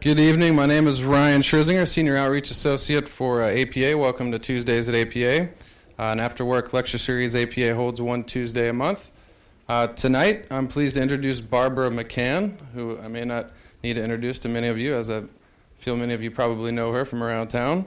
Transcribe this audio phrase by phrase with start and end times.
[0.00, 0.54] Good evening.
[0.54, 3.98] My name is Ryan Scherzinger, Senior Outreach Associate for uh, APA.
[3.98, 5.46] Welcome to Tuesdays at APA.
[5.46, 5.48] Uh,
[5.98, 9.10] an after work lecture series APA holds one Tuesday a month.
[9.68, 13.50] Uh, tonight, I'm pleased to introduce Barbara McCann, who I may not
[13.82, 15.24] need to introduce to many of you, as I
[15.78, 17.84] feel many of you probably know her from around town.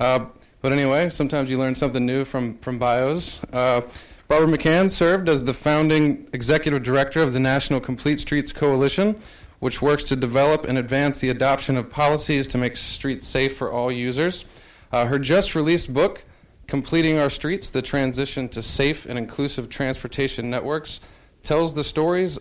[0.00, 0.26] Uh,
[0.62, 3.40] but anyway, sometimes you learn something new from, from bios.
[3.52, 3.82] Uh,
[4.26, 9.14] Barbara McCann served as the founding executive director of the National Complete Streets Coalition
[9.62, 13.70] which works to develop and advance the adoption of policies to make streets safe for
[13.70, 14.44] all users.
[14.90, 16.24] Uh, her just released book,
[16.66, 20.98] Completing Our Streets The Transition to Safe and Inclusive Transportation Networks,
[21.44, 22.40] tells the stories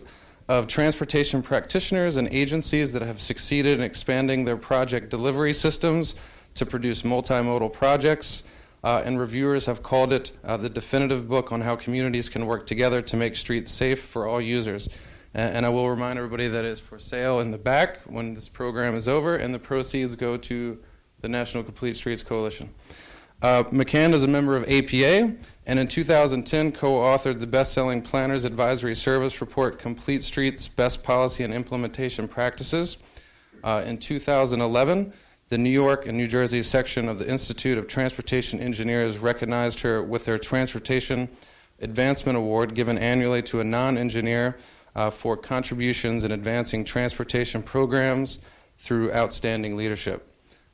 [0.50, 6.16] of transportation practitioners and agencies that have succeeded in expanding their project delivery systems
[6.56, 8.42] to produce multimodal projects.
[8.84, 12.66] Uh, and reviewers have called it uh, the definitive book on how communities can work
[12.66, 14.90] together to make streets safe for all users.
[15.34, 18.96] And I will remind everybody that it's for sale in the back when this program
[18.96, 20.78] is over, and the proceeds go to
[21.22, 22.70] the National Complete Streets Coalition.
[23.42, 25.34] Uh, McCann is a member of APA,
[25.66, 31.02] and in 2010 co authored the best selling Planners Advisory Service report, Complete Streets Best
[31.02, 32.98] Policy and Implementation Practices.
[33.64, 35.14] Uh, in 2011,
[35.48, 40.04] the New York and New Jersey section of the Institute of Transportation Engineers recognized her
[40.04, 41.30] with their Transportation
[41.80, 44.58] Advancement Award given annually to a non engineer
[44.96, 48.40] uh, for contributions in advancing transportation programs
[48.78, 50.28] through outstanding leadership.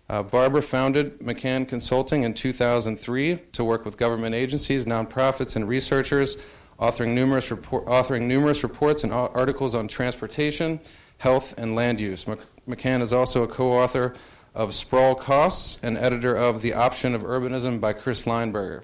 [0.09, 6.37] Uh, Barbara founded McCann Consulting in 2003 to work with government agencies, nonprofits, and researchers,
[6.79, 10.79] authoring numerous, report, authoring numerous reports and articles on transportation,
[11.17, 12.25] health, and land use.
[12.67, 14.13] McCann is also a co author
[14.55, 18.83] of Sprawl Costs and editor of The Option of Urbanism by Chris Leinberger.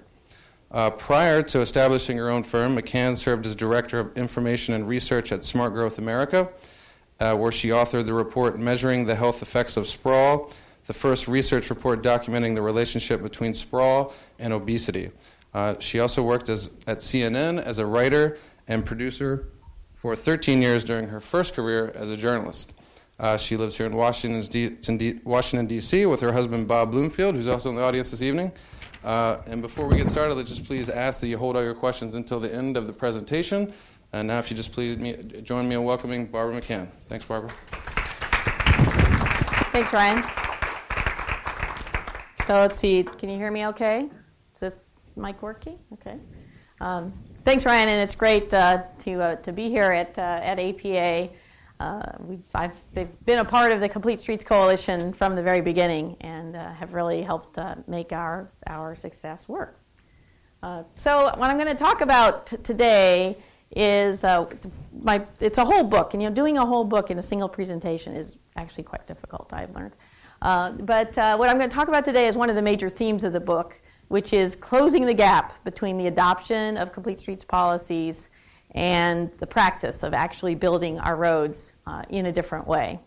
[0.74, 5.30] Uh, prior to establishing her own firm, McCann served as Director of Information and Research
[5.30, 6.50] at Smart Growth America,
[7.20, 10.50] uh, where she authored the report Measuring the Health Effects of Sprawl,
[10.86, 15.12] the first research report documenting the relationship between sprawl and obesity.
[15.54, 18.36] Uh, she also worked as, at CNN as a writer
[18.66, 19.46] and producer
[19.94, 22.72] for 13 years during her first career as a journalist.
[23.20, 27.46] Uh, she lives here in Washington, D- Washington, D.C., with her husband Bob Bloomfield, who's
[27.46, 28.50] also in the audience this evening.
[29.04, 31.74] Uh, and before we get started, let's just please ask that you hold all your
[31.74, 33.72] questions until the end of the presentation.
[34.14, 36.88] And now, if you just please me, join me in welcoming Barbara McCann.
[37.08, 37.50] Thanks, Barbara.
[39.72, 40.22] Thanks, Ryan.
[42.46, 43.02] So let's see.
[43.02, 44.08] Can you hear me okay?
[44.54, 44.82] Is this
[45.16, 45.78] mic working?
[45.94, 46.16] Okay.
[46.80, 47.12] Um,
[47.44, 51.30] thanks, Ryan, and it's great uh, to uh, to be here at uh, at APA.
[51.80, 52.02] Uh,
[52.54, 56.54] I've, they've been a part of the Complete Streets Coalition from the very beginning and
[56.54, 59.80] uh, have really helped uh, make our, our success work.
[60.62, 63.36] Uh, so, what I'm going to talk about t- today
[63.76, 64.48] is uh,
[65.02, 67.48] my, it's a whole book, and you know, doing a whole book in a single
[67.48, 69.94] presentation is actually quite difficult, I've learned.
[70.40, 73.24] Uh, but what I'm going to talk about today is one of the major themes
[73.24, 78.30] of the book, which is closing the gap between the adoption of Complete Streets policies
[78.74, 82.98] and the practice of actually building our roads uh, in a different way.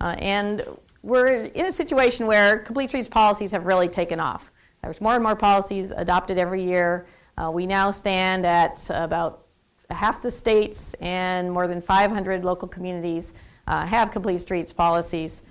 [0.00, 0.66] Uh, and
[1.02, 4.50] we're in a situation where complete streets policies have really taken off.
[4.82, 7.06] There's more and more policies adopted every year.
[7.38, 9.46] Uh, we now stand at about
[9.90, 13.32] half the states and more than 500 local communities
[13.66, 15.42] uh, have complete streets policies.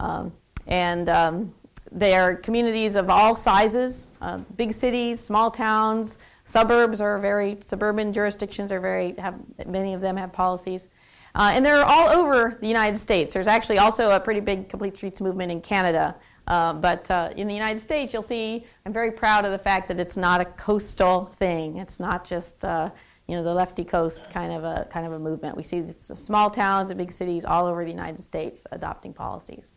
[0.00, 0.32] Um,
[0.66, 1.54] and um,
[1.90, 6.18] they are communities of all sizes uh, big cities, small towns,
[6.48, 9.34] Suburbs are very suburban jurisdictions are very have
[9.66, 10.88] many of them have policies,
[11.34, 13.34] uh, and they're all over the United States.
[13.34, 16.16] There's actually also a pretty big complete streets movement in Canada.
[16.46, 19.88] Uh, but uh, in the United States, you'll see I'm very proud of the fact
[19.88, 21.76] that it's not a coastal thing.
[21.76, 22.88] It's not just uh,
[23.26, 25.54] you know the lefty coast kind of a kind of a movement.
[25.54, 29.72] We see small towns and big cities all over the United States adopting policies.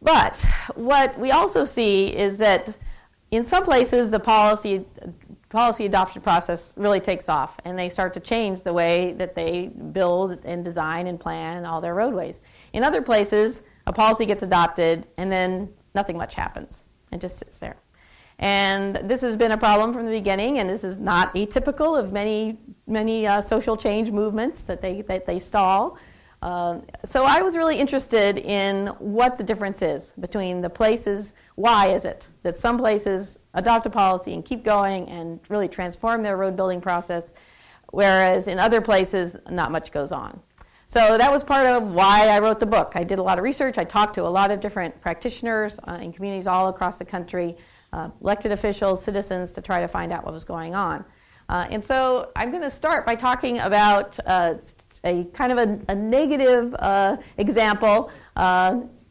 [0.00, 0.46] But
[0.76, 2.78] what we also see is that
[3.32, 4.84] in some places the policy
[5.54, 9.68] policy adoption process really takes off and they start to change the way that they
[9.92, 12.40] build and design and plan all their roadways.
[12.72, 16.82] In other places, a policy gets adopted and then nothing much happens.
[17.12, 17.76] It just sits there.
[18.40, 22.12] And this has been a problem from the beginning, and this is not atypical of
[22.12, 22.58] many,
[22.88, 25.96] many uh, social change movements that they, that they stall.
[26.42, 31.32] Um, so I was really interested in what the difference is between the places.
[31.56, 36.22] Why is it that some places adopt a policy and keep going and really transform
[36.22, 37.32] their road building process,
[37.92, 40.40] whereas in other places, not much goes on?
[40.86, 42.92] So that was part of why I wrote the book.
[42.94, 43.78] I did a lot of research.
[43.78, 47.56] I talked to a lot of different practitioners uh, in communities all across the country,
[47.92, 51.04] uh, elected officials, citizens, to try to find out what was going on.
[51.48, 54.54] Uh, and so I'm going to start by talking about uh,
[55.04, 58.10] a kind of a, a negative uh, example.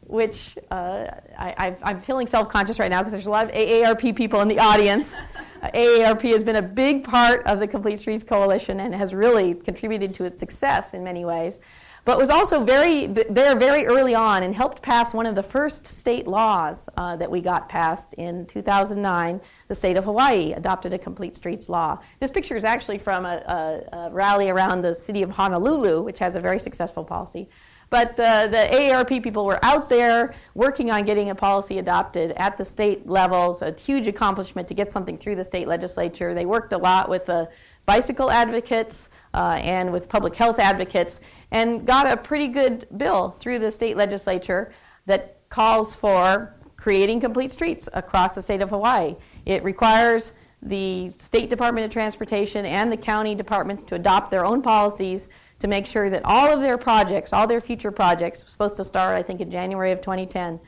[0.06, 1.06] Which uh,
[1.38, 4.48] I, am feeling self conscious right now because there's a lot of AARP people in
[4.48, 5.16] the audience.
[5.62, 9.54] Uh, AARP has been a big part of the Complete Streets Coalition and has really
[9.54, 11.58] contributed to its success in many ways
[12.04, 15.86] but was also very there very early on and helped pass one of the first
[15.86, 19.40] state laws uh, that we got passed in 2009.
[19.68, 21.98] The state of Hawaii adopted a complete streets law.
[22.20, 26.18] This picture is actually from a, a, a rally around the city of Honolulu, which
[26.18, 27.48] has a very successful policy.
[27.90, 32.56] But the, the AARP people were out there working on getting a policy adopted at
[32.56, 33.52] the state level.
[33.62, 36.34] It's a huge accomplishment to get something through the state legislature.
[36.34, 37.48] They worked a lot with the
[37.86, 41.20] bicycle advocates uh, and with public health advocates
[41.50, 44.72] and got a pretty good bill through the state legislature
[45.06, 49.14] that calls for creating complete streets across the state of Hawaii.
[49.46, 50.32] It requires
[50.62, 55.28] the State Department of Transportation and the county departments to adopt their own policies
[55.64, 59.16] to make sure that all of their projects, all their future projects, supposed to start,
[59.16, 60.60] I think, in January of 2010.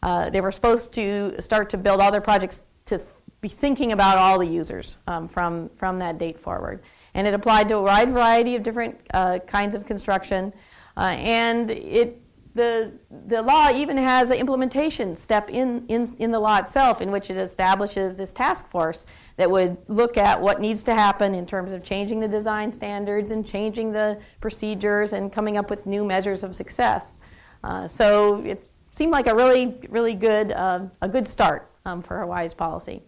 [0.00, 3.10] Uh, they were supposed to start to build all their projects to th-
[3.40, 6.84] be thinking about all the users um, from, from that date forward.
[7.14, 10.54] And it applied to a wide variety of different uh, kinds of construction.
[10.96, 12.22] Uh, and it,
[12.54, 12.92] the,
[13.26, 17.28] the law even has an implementation step in, in, in the law itself in which
[17.28, 19.04] it establishes this task force
[19.36, 23.30] that would look at what needs to happen in terms of changing the design standards
[23.30, 27.18] and changing the procedures and coming up with new measures of success.
[27.62, 32.20] Uh, so it seemed like a really, really good, uh, a good start um, for
[32.20, 33.02] Hawaii's policy.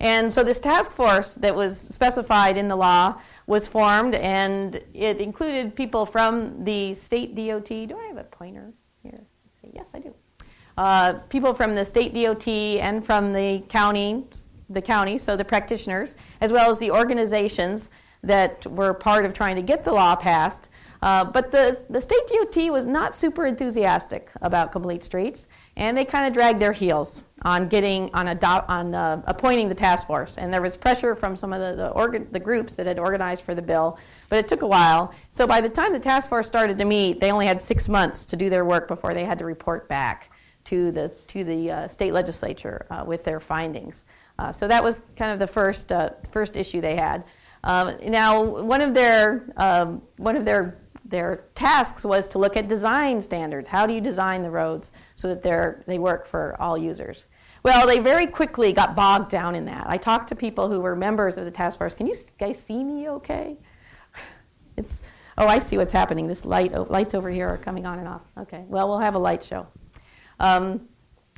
[0.00, 5.18] And so this task force that was specified in the law was formed, and it
[5.18, 7.68] included people from the state DOT.
[7.68, 8.72] Do I have a pointer
[9.02, 9.24] here?
[9.72, 10.14] Yes, I do.
[10.76, 14.24] Uh, people from the state DOT and from the county,
[14.74, 17.90] the county, so the practitioners, as well as the organizations
[18.22, 20.68] that were part of trying to get the law passed.
[21.02, 26.04] Uh, but the, the state DOT was not super enthusiastic about complete streets, and they
[26.04, 30.38] kind of dragged their heels on getting on, ado- on uh, appointing the task force.
[30.38, 33.42] And there was pressure from some of the the, orga- the groups that had organized
[33.42, 33.98] for the bill,
[34.30, 35.12] but it took a while.
[35.30, 38.24] So by the time the task force started to meet, they only had six months
[38.26, 40.30] to do their work before they had to report back
[40.64, 44.04] to the to the uh, state legislature uh, with their findings.
[44.38, 47.24] Uh, so that was kind of the first uh, first issue they had.
[47.62, 52.66] Um, now, one of their um, one of their their tasks was to look at
[52.66, 53.68] design standards.
[53.68, 57.26] How do you design the roads so that they're, they work for all users?
[57.62, 59.84] Well, they very quickly got bogged down in that.
[59.86, 61.94] I talked to people who were members of the task force.
[61.94, 63.56] Can you guys see me okay?
[64.76, 65.02] It's,
[65.38, 66.26] oh, I see what's happening.
[66.26, 68.22] This light, lights over here are coming on and off.
[68.36, 69.68] Okay, well, we'll have a light show.
[70.40, 70.88] Um,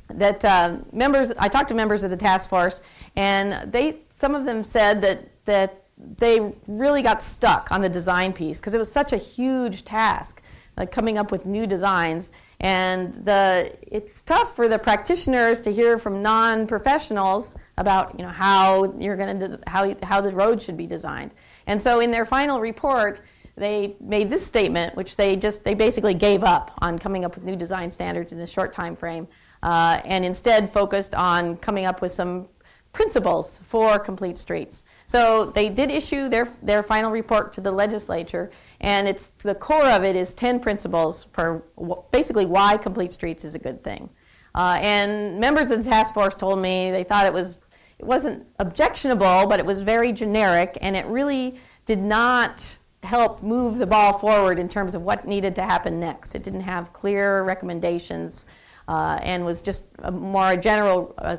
[0.09, 2.81] that uh, members, I talked to members of the task force,
[3.15, 8.33] and they, some of them said that, that they really got stuck on the design
[8.33, 10.41] piece because it was such a huge task,
[10.77, 12.31] like coming up with new designs.
[12.59, 18.93] And the, it's tough for the practitioners to hear from non-professionals about you know, how,
[18.99, 21.31] you're gonna how, how the road should be designed.
[21.67, 23.21] And so in their final report,
[23.57, 27.43] they made this statement, which they just they basically gave up on coming up with
[27.43, 29.27] new design standards in this short time frame,
[29.67, 32.47] uh, and instead focused on coming up with some
[32.93, 34.85] principles for complete streets.
[35.07, 38.49] So they did issue their, their final report to the legislature,
[38.79, 41.63] and it's the core of it is 10 principles for
[42.11, 44.09] basically why complete streets is a good thing.
[44.55, 47.59] Uh, and members of the task force told me they thought it was
[47.99, 53.79] it wasn't objectionable, but it was very generic, and it really did not help move
[53.79, 56.35] the ball forward in terms of what needed to happen next.
[56.35, 58.45] It didn't have clear recommendations
[58.87, 61.35] uh, and was just a more general uh,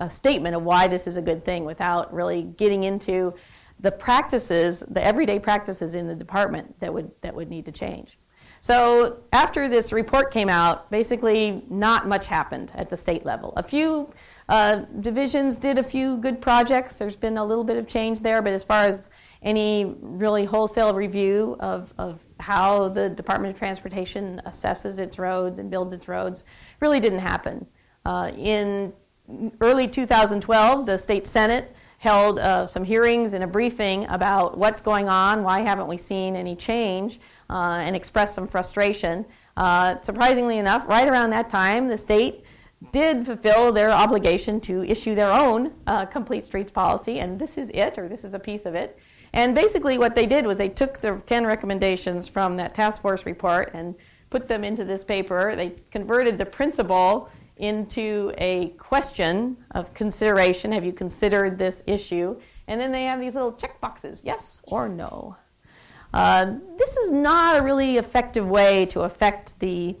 [0.00, 3.34] a statement of why this is a good thing without really getting into
[3.80, 8.18] the practices, the everyday practices in the department that would, that would need to change.
[8.62, 13.52] So after this report came out, basically not much happened at the state level.
[13.56, 14.12] A few
[14.48, 16.98] uh, divisions did a few good projects.
[16.98, 19.10] There's been a little bit of change there, but as far as
[19.42, 25.70] any really wholesale review of, of how the Department of Transportation assesses its roads and
[25.70, 26.44] builds its roads
[26.80, 27.66] really didn't happen.
[28.04, 28.92] Uh, in
[29.60, 35.08] early 2012, the state senate held uh, some hearings and a briefing about what's going
[35.08, 39.24] on, why haven't we seen any change, uh, and expressed some frustration.
[39.56, 42.44] Uh, surprisingly enough, right around that time, the state
[42.92, 47.70] did fulfill their obligation to issue their own uh, complete streets policy, and this is
[47.70, 48.98] it, or this is a piece of it.
[49.36, 53.26] And basically, what they did was they took the 10 recommendations from that task force
[53.26, 53.94] report and
[54.30, 55.54] put them into this paper.
[55.54, 60.72] They converted the principle into a question of consideration.
[60.72, 62.40] Have you considered this issue?
[62.66, 65.36] And then they have these little check boxes yes or no.
[66.14, 69.98] Uh, this is not a really effective way to affect the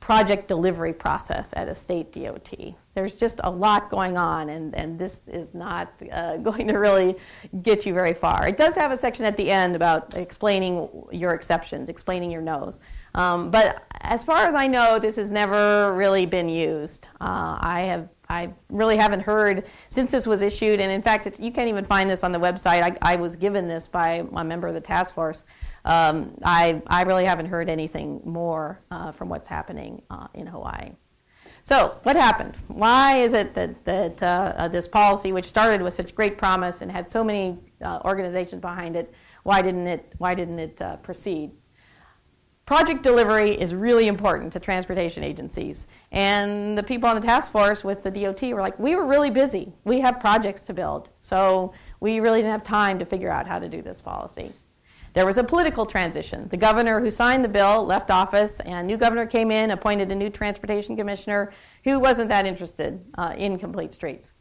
[0.00, 2.74] project delivery process at a state DOT.
[2.94, 7.16] There's just a lot going on, and, and this is not uh, going to really
[7.62, 8.48] get you very far.
[8.48, 12.80] It does have a section at the end about explaining your exceptions, explaining your no's.
[13.14, 17.08] Um, but as far as I know, this has never really been used.
[17.20, 21.40] Uh, I have I really haven't heard since this was issued, and in fact, it,
[21.40, 22.82] you can't even find this on the website.
[22.82, 25.44] I, I, was given this by a member of the task force.
[25.84, 30.92] Um, I, I really haven't heard anything more uh, from what's happening uh, in Hawaii.
[31.70, 32.58] So, what happened?
[32.66, 36.80] Why is it that, that uh, uh this policy, which started with such great promise
[36.80, 40.96] and had so many uh, organizations behind it, why didn't it, why didn't it uh,
[40.96, 41.52] proceed?
[42.66, 45.86] project delivery is really important to transportation agencies.
[46.12, 49.30] And the people on the task force with the DOT were like, we were really
[49.30, 49.72] busy.
[49.82, 51.08] We have projects to build.
[51.20, 54.52] So we really didn't have time to figure out how to do this policy.
[55.12, 56.48] There was a political transition.
[56.48, 60.12] The governor who signed the bill left office, and a new governor came in, appointed
[60.12, 61.52] a new transportation commissioner
[61.84, 64.36] who wasn't that interested uh, in complete streets.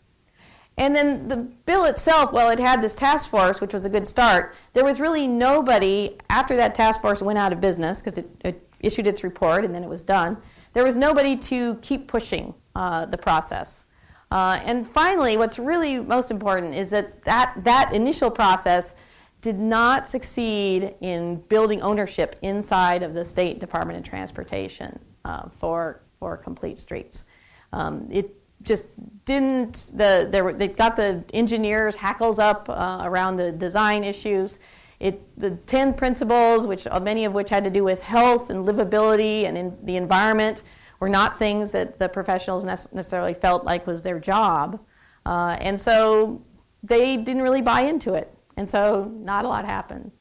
[0.78, 4.08] And then the bill itself, well, it had this task force, which was a good
[4.08, 4.56] start.
[4.74, 8.66] There was really nobody, after that task force went out of business, because it, it,
[8.82, 10.38] issued its report and then it was done,
[10.72, 13.84] there was nobody to keep pushing uh, the process.
[14.32, 18.96] Uh, and finally, what's really most important is that, that that initial process
[19.42, 26.02] did not succeed in building ownership inside of the State Department of Transportation uh, for,
[26.20, 27.26] for complete streets.
[27.72, 28.90] Um, it just
[29.24, 34.60] didn't the there they got the engineers hackles up uh, around the design issues.
[35.00, 38.68] It the ten principles, which uh, many of which had to do with health and
[38.68, 40.64] livability and the environment,
[41.00, 44.78] were not things that the professionals necessarily felt like was their job,
[45.26, 46.42] uh, and so
[46.84, 50.12] they didn't really buy into it, and so not a lot happened.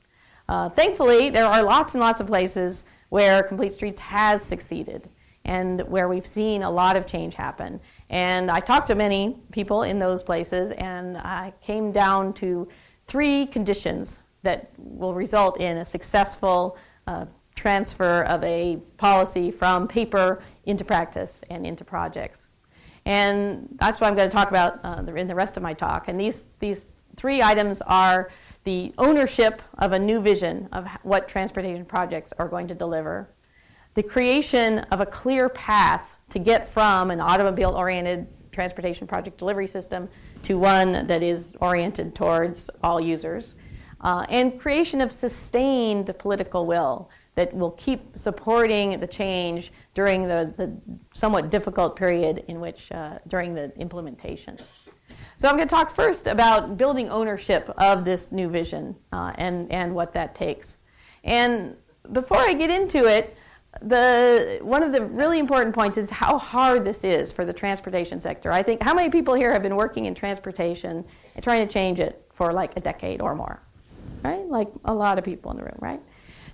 [0.49, 5.09] Uh, thankfully, there are lots and lots of places where Complete Streets has succeeded
[5.45, 7.81] and where we've seen a lot of change happen.
[8.11, 12.69] And I talked to many people in those places, and I came down to
[13.09, 16.79] three conditions that will result in a successful
[17.09, 17.27] uh,
[17.57, 22.51] transfer of a policy from paper into practice and into projects.
[23.05, 26.07] And that's what I'm going to talk about uh, in the rest of my talk.
[26.07, 26.87] And these, these
[27.19, 28.31] three items are
[28.65, 33.29] the ownership of a new vision of what transportation projects are going to deliver,
[33.95, 39.67] the creation of a clear path to get from an automobile oriented transportation project delivery
[39.67, 40.09] system
[40.43, 43.57] to one that is oriented towards all users,
[44.01, 50.53] uh, and creation of sustained political will that will keep supporting the change during the,
[50.57, 50.77] the
[51.13, 54.59] somewhat difficult period in which, uh, during the implementation.
[55.39, 59.71] So I'm going to talk first about building ownership of this new vision uh, and,
[59.71, 60.79] and what that takes.
[61.23, 61.77] And
[62.11, 63.37] before I get into it,
[63.81, 68.21] the one of the really important points is how hard this is for the transportation
[68.21, 68.51] sector.
[68.51, 71.05] I think how many people here have been working in transportation
[71.37, 73.63] and trying to change it for like a decade or more,
[74.25, 74.45] right?
[74.45, 76.01] Like a lot of people in the room, right?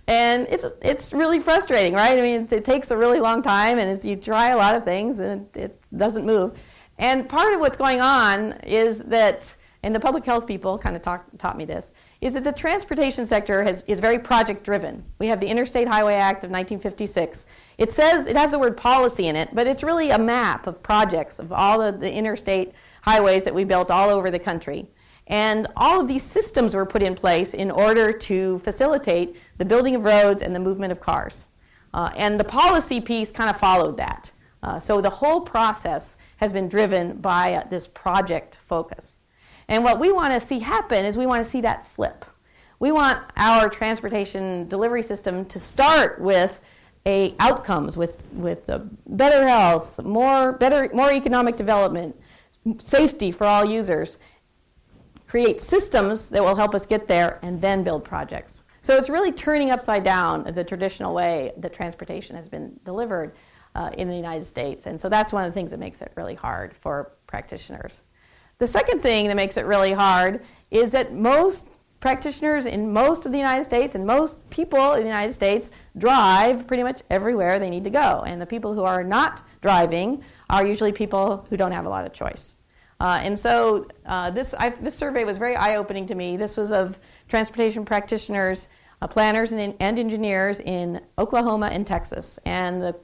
[0.09, 2.19] And it's it's really frustrating, right?
[2.19, 4.85] I mean, it, it takes a really long time, and you try a lot of
[4.85, 6.59] things, and it, it doesn't move.
[6.99, 11.03] And part of what's going on is that, and the public health people kind of
[11.03, 15.05] talk, taught me this, is that the transportation sector has, is very project driven.
[15.19, 17.47] We have the Interstate Highway Act of 1956.
[17.79, 20.83] It says, it has the word policy in it, but it's really a map of
[20.83, 22.73] projects of all of the interstate
[23.03, 24.87] highways that we built all over the country.
[25.27, 29.95] And all of these systems were put in place in order to facilitate the building
[29.97, 31.47] of roads and the movement of cars.
[31.95, 34.31] Uh, and the policy piece kind of followed that.
[34.65, 39.19] Uh, so the whole process has been driven by uh, this project focus.
[39.69, 42.25] And what we want to see happen is we want to see that flip.
[42.79, 46.63] We want our transportation delivery system to start with
[47.07, 48.71] a outcomes with with
[49.07, 52.19] better health, more better more economic development,
[52.79, 54.17] safety for all users.
[55.27, 58.63] Create systems that will help us get there and then build projects.
[58.81, 63.35] So it's really turning upside down the traditional way that transportation has been delivered
[63.75, 64.87] uh, in the United States.
[64.87, 68.03] And so that's one of the things that makes it really hard for practitioners.
[68.59, 71.67] The second thing that makes it really hard is that most
[72.01, 76.67] practitioners in most of the United States and most people in the United States drive
[76.67, 78.23] pretty much everywhere they need to go.
[78.27, 82.05] And the people who are not driving are usually people who don't have a lot
[82.05, 82.53] of choice.
[83.01, 86.37] Uh, and so uh, this, I, this survey was very eye opening to me.
[86.37, 88.69] This was of transportation practitioners,
[89.03, 92.39] uh, planners, and, and, engineers in Oklahoma and Texas.
[92.45, 92.95] And the,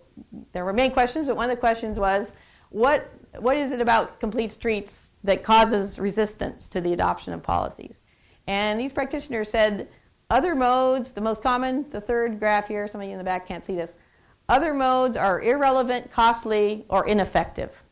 [0.52, 2.32] there were many questions, but one of the questions was
[2.70, 8.00] what, what is it about complete streets that causes resistance to the adoption of policies.
[8.46, 9.88] And these practitioners said
[10.30, 13.46] other modes, the most common, the third graph here, some of you in the back
[13.46, 13.94] can't see this,
[14.48, 17.82] Other modes are irrelevant, costly, or ineffective.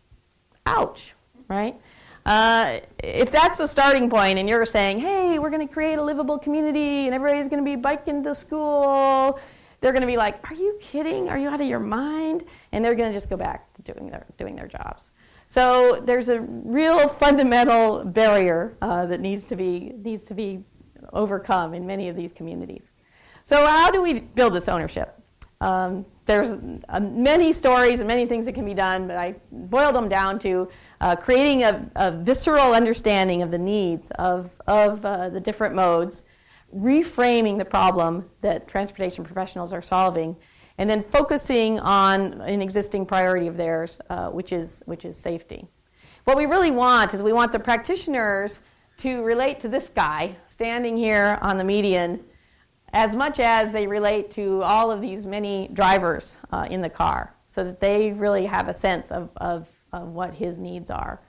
[0.67, 1.15] Ouch,
[1.49, 1.81] right?
[2.27, 6.03] Uh, if that's the starting point and you're saying, hey, we're going to create a
[6.03, 9.39] livable community and everybody's going to be biking to school,
[9.81, 11.29] they're going to be like, are you kidding?
[11.29, 12.45] Are you out of your mind?
[12.73, 15.11] And they're going to just go back to doing their, doing their jobs.
[15.47, 20.65] So there's a real fundamental barrier uh, that needs to, be, needs to be
[21.13, 22.91] overcome in many of these communities.
[23.45, 25.15] So how do we build this ownership?
[25.61, 26.51] Um, there's
[26.89, 30.39] uh, many stories and many things that can be done, but I boiled them down
[30.41, 30.69] to
[31.01, 36.25] uh, creating a, a, visceral understanding of the needs of, of uh, the different modes,
[36.75, 40.37] reframing the problem that transportation professionals are solving,
[40.77, 45.67] and then focusing on an existing priority of theirs, uh, which, is, which is safety.
[46.25, 48.61] What we really want is we want the practitioners
[48.99, 52.23] to relate to this guy standing here on the median
[52.93, 57.35] as much as they relate to all of these many drivers uh, in the car
[57.47, 61.21] so that they really have a sense of, of, of what his needs are.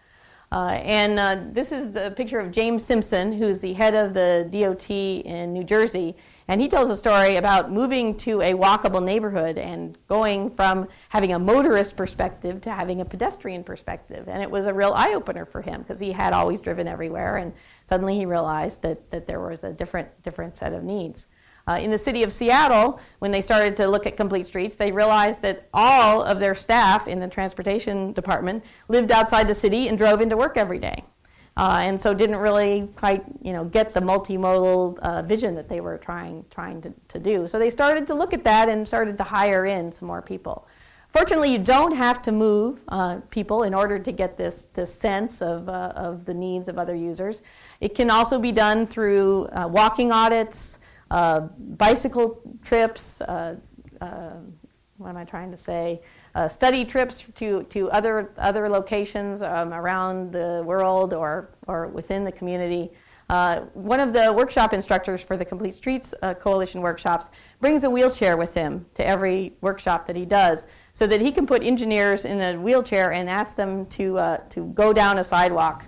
[0.52, 4.48] Uh, and uh, this is a picture of James Simpson, who's the head of the
[4.50, 6.16] DOT in New Jersey.
[6.48, 11.34] And he tells a story about moving to a walkable neighborhood and going from having
[11.34, 14.28] a motorist perspective to having a pedestrian perspective.
[14.28, 17.38] And it was a real eye opener for him because he had always driven everywhere.
[17.38, 17.54] And
[17.86, 21.28] suddenly he realized that, that there was a different, different set of needs.
[21.70, 24.92] Uh, in the city of Seattle, when they started to look at complete streets, they
[24.92, 29.96] realized that all of their staff in the transportation department lived outside the city and
[29.96, 31.04] drove into work every day.
[31.58, 35.80] Uh, and so didn't really quite you know get the multimodal uh, vision that they
[35.80, 37.48] were trying trying to, to do.
[37.48, 40.68] So they started to look at that and started to hire in some more people.
[41.10, 45.42] Fortunately, you don't have to move uh, people in order to get this, this sense
[45.42, 47.42] of, uh, of the needs of other users.
[47.82, 50.78] It can also be done through uh, walking audits,
[51.12, 53.56] uh, bicycle trips, uh,
[54.02, 54.32] uh,
[54.98, 56.02] what am I trying to say?
[56.36, 62.24] Uh, study trips to, to other, other locations um, around the world or, or within
[62.24, 62.92] the community.
[63.30, 67.90] Uh, one of the workshop instructors for the Complete Streets uh, Coalition workshops brings a
[67.90, 72.26] wheelchair with him to every workshop that he does so that he can put engineers
[72.26, 75.86] in a wheelchair and ask them to, to go down a sidewalk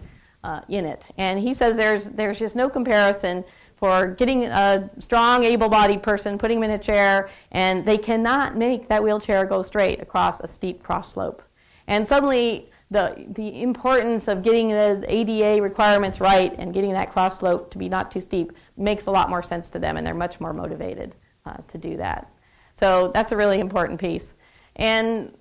[0.69, 1.05] in it.
[1.17, 3.43] And he says there's, there's just no comparison
[3.81, 8.55] for getting a strong, able bodied person, putting them in a chair, and they cannot
[8.55, 11.41] make that wheelchair go straight across a steep cross slope.
[11.87, 17.39] And suddenly, the, the importance of getting the ADA requirements right and getting that cross
[17.39, 20.13] slope to be not too steep makes a lot more sense to them, and they're
[20.13, 21.15] much more motivated
[21.47, 22.31] uh, to do that.
[22.75, 24.35] So that's a really important piece.
[24.75, 25.35] And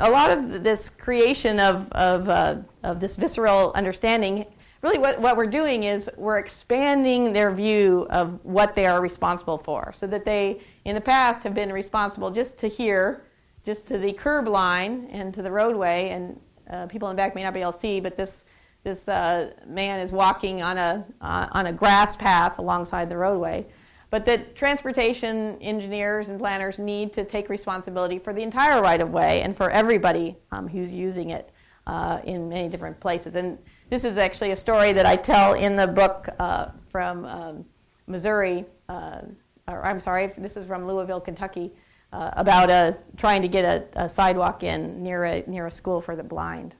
[0.00, 4.46] a lot of this creation of, of, uh, of this visceral understanding
[4.84, 9.56] really what, what we're doing is we're expanding their view of what they are responsible
[9.56, 13.24] for so that they in the past have been responsible just to here
[13.64, 16.38] just to the curb line and to the roadway and
[16.70, 18.44] uh, people in the back may not be able to see but this
[18.84, 23.66] this uh, man is walking on a uh, on a grass path alongside the roadway.
[24.10, 29.10] But that transportation engineers and planners need to take responsibility for the entire right of
[29.10, 31.50] way and for everybody um, who's using it
[31.86, 33.34] uh, in many different places.
[33.34, 33.58] And
[33.90, 37.64] this is actually a story that I tell in the book uh, from um,
[38.06, 39.20] Missouri, uh,
[39.68, 41.72] or I'm sorry, this is from Louisville, Kentucky,
[42.12, 46.00] uh, about uh, trying to get a, a, sidewalk in near a, near a school
[46.00, 46.76] for the blind.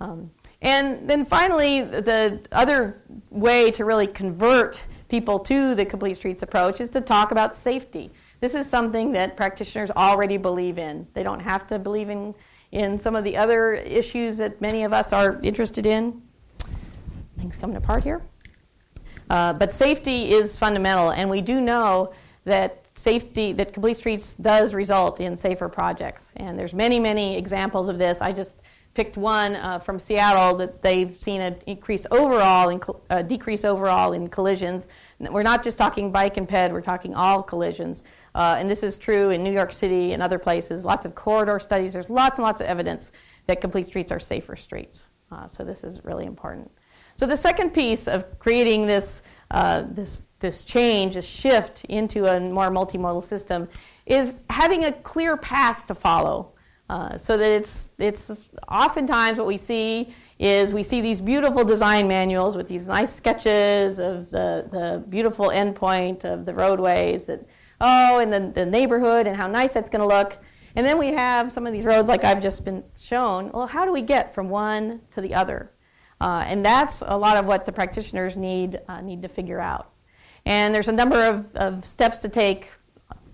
[0.00, 0.30] Um,
[0.62, 6.80] and then finally, the other way to really convert people to the complete streets approach
[6.80, 8.10] is to talk about safety.
[8.40, 11.06] This is something that practitioners already believe in.
[11.14, 12.34] They don't have to believe in
[12.72, 16.22] in some of the other issues that many of us are interested in.
[17.38, 18.22] Things coming apart here.
[19.28, 22.12] Uh, but safety is fundamental, and we do know
[22.44, 26.32] that safety, that Complete Streets does result in safer projects.
[26.36, 28.20] And there's many, many examples of this.
[28.20, 28.62] I just
[28.94, 34.12] picked one uh, from Seattle that they've seen an increase overall, in, uh, decrease overall
[34.12, 34.88] in collisions.
[35.20, 38.02] We're not just talking bike and ped, we're talking all collisions.
[38.34, 40.84] Uh, and this is true in New York City and other places.
[40.84, 41.92] Lots of corridor studies.
[41.92, 43.12] There's lots and lots of evidence
[43.46, 45.06] that complete streets are safer streets.
[45.32, 46.70] Uh, so this is really important.
[47.16, 52.40] So the second piece of creating this, uh, this, this change, this shift into a
[52.40, 53.68] more multimodal system,
[54.06, 56.52] is having a clear path to follow.
[56.88, 62.08] Uh, so that it's, it's oftentimes what we see is we see these beautiful design
[62.08, 67.46] manuals with these nice sketches of the, the beautiful endpoint of the roadways that
[67.80, 70.38] oh, and the, the neighborhood and how nice that's going to look.
[70.76, 73.50] And then we have some of these roads like I've just been shown.
[73.52, 75.72] Well, how do we get from one to the other?
[76.20, 79.90] Uh, and that's a lot of what the practitioners need, uh, need to figure out.
[80.44, 82.68] And there's a number of, of steps to take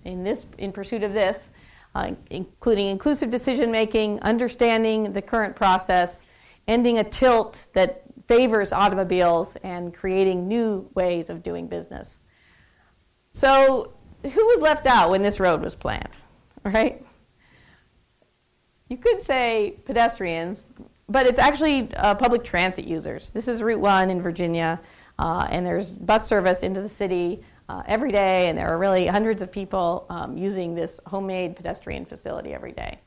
[0.03, 1.49] in, this, in pursuit of this.
[1.97, 6.25] uh, including inclusive decision making, understanding the current process,
[6.67, 12.19] ending a tilt that favors automobiles, and creating new ways of doing business.
[13.31, 16.17] So, who was left out when this road was planned?
[16.63, 17.03] Right?
[18.89, 20.63] You could say pedestrians,
[21.09, 23.31] but it's actually uh, public transit users.
[23.31, 24.81] This is Route 1 in Virginia,
[25.19, 29.07] uh, and there's bus service into the city uh, every day, and there are really
[29.07, 32.99] hundreds of people um, using this homemade pedestrian facility every day.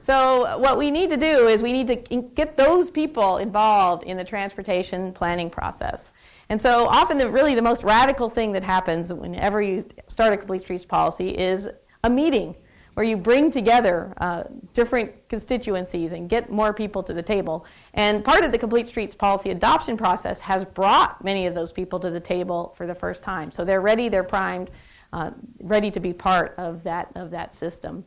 [0.00, 4.16] So, what we need to do is we need to get those people involved in
[4.16, 6.10] the transportation planning process.
[6.48, 10.38] And so, often, the, really, the most radical thing that happens whenever you start a
[10.38, 11.68] complete streets policy is
[12.02, 12.56] a meeting
[12.94, 17.66] where you bring together uh, different constituencies and get more people to the table.
[17.94, 22.00] And part of the Complete Streets policy adoption process has brought many of those people
[22.00, 23.52] to the table for the first time.
[23.52, 24.70] So they're ready, they're primed,
[25.12, 28.04] uh, ready to be part of that, of that system.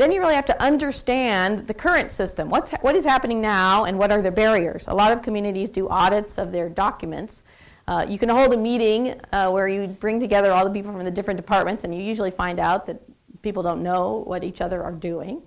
[0.00, 2.48] Then you really have to understand the current system.
[2.48, 4.86] What's, what is happening now and what are the barriers?
[4.88, 7.42] A lot of communities do audits of their documents.
[7.86, 11.04] Uh, you can hold a meeting uh, where you bring together all the people from
[11.04, 13.02] the different departments, and you usually find out that
[13.42, 15.42] people don't know what each other are doing.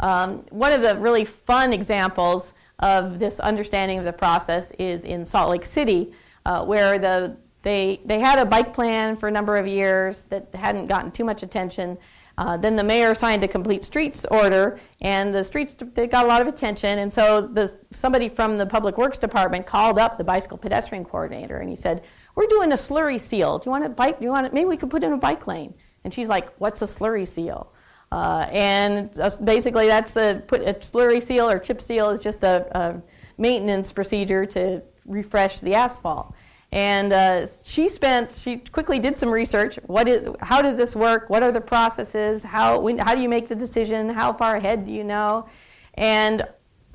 [0.00, 5.24] Um, one of the really fun examples of this understanding of the process is in
[5.24, 6.12] Salt Lake City,
[6.44, 10.54] uh, where the, they, they had a bike plan for a number of years that
[10.54, 11.96] hadn't gotten too much attention.
[12.36, 16.28] Uh, then the mayor signed a complete streets order, and the streets they got a
[16.28, 16.98] lot of attention.
[16.98, 21.58] And so the, somebody from the public works department called up the bicycle pedestrian coordinator,
[21.58, 22.02] and he said,
[22.34, 23.58] "We're doing a slurry seal.
[23.58, 24.18] Do you want a bike?
[24.18, 24.52] Do you want it?
[24.52, 27.72] Maybe we could put in a bike lane." And she's like, What's a slurry seal?
[28.12, 29.10] Uh, and
[29.42, 33.02] basically, that's a, put a slurry seal or chip seal is just a, a
[33.38, 36.32] maintenance procedure to refresh the asphalt.
[36.74, 39.76] And uh, she spent, she quickly did some research.
[39.86, 41.30] What is, how does this work?
[41.30, 42.42] What are the processes?
[42.42, 44.08] How, when, how do you make the decision?
[44.08, 45.48] How far ahead do you know?
[45.94, 46.42] And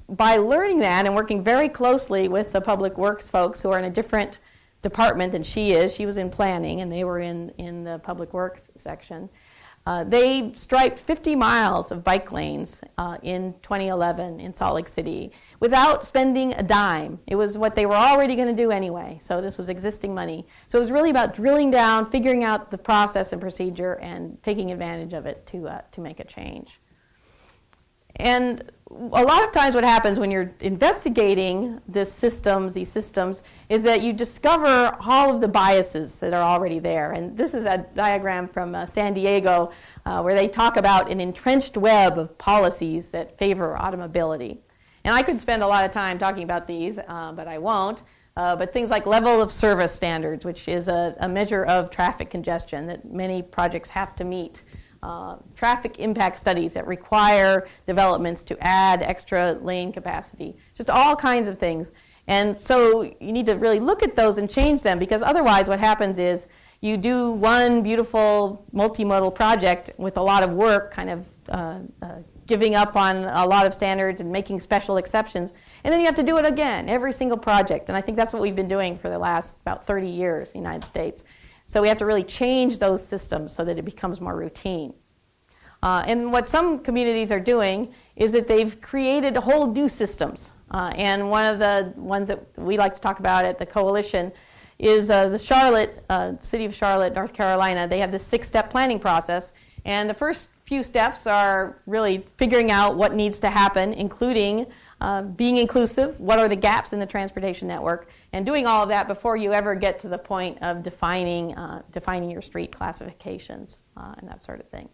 [0.09, 3.85] by learning that and working very closely with the public works folks who are in
[3.85, 4.41] a different
[4.81, 5.95] department than she is.
[5.95, 9.29] She was in planning, and they were in, in the public works section.
[9.89, 15.31] Uh, they striped 50 miles of bike lanes uh, in 2011 in Salt Lake City
[15.59, 17.17] without spending a dime.
[17.25, 20.45] It was what they were already going to do anyway, so this was existing money.
[20.67, 24.71] So it was really about drilling down, figuring out the process and procedure, and taking
[24.71, 26.78] advantage of it to, uh, to make a change.
[28.19, 33.81] And a lot of times what happens when you're investigating this systems, these systems, is
[33.83, 37.13] that you discover all of the biases that are already there.
[37.13, 39.71] And this is a diagram from uh, San Diego
[40.05, 44.59] uh, where they talk about an entrenched web of policies that favor automobility.
[45.05, 48.03] And I could spend a lot of time talking about these, uh, but I won't.
[48.35, 52.29] Uh, but things like level of service standards, which is a, a measure of traffic
[52.29, 54.63] congestion that many projects have to meet
[55.01, 61.47] uh, traffic impact studies that require developments to add extra lane capacity, just all kinds
[61.47, 61.91] of things.
[62.27, 65.79] And so you need to really look at those and change them because otherwise, what
[65.79, 66.47] happens is
[66.81, 72.15] you do one beautiful multimodal project with a lot of work, kind of uh, uh,
[72.45, 76.15] giving up on a lot of standards and making special exceptions, and then you have
[76.15, 77.89] to do it again, every single project.
[77.89, 80.53] And I think that's what we've been doing for the last about 30 years in
[80.53, 81.23] the United States.
[81.69, 84.91] So we have to really change those systems so that it becomes more routine.
[85.83, 90.51] Uh, and what some communities are doing is that they've created whole new systems.
[90.71, 94.31] Uh, and one of the ones that we like to talk about at the coalition
[94.79, 97.87] is uh, the Charlotte, uh, city of Charlotte, North Carolina.
[97.87, 99.51] They have this six step planning process.
[99.85, 104.65] And the first few steps are really figuring out what needs to happen, including
[105.01, 108.89] uh, being inclusive, what are the gaps in the transportation network, and doing all of
[108.89, 113.81] that before you ever get to the point of defining, uh, defining your street classifications
[113.95, 114.89] uh, and that sort of thing.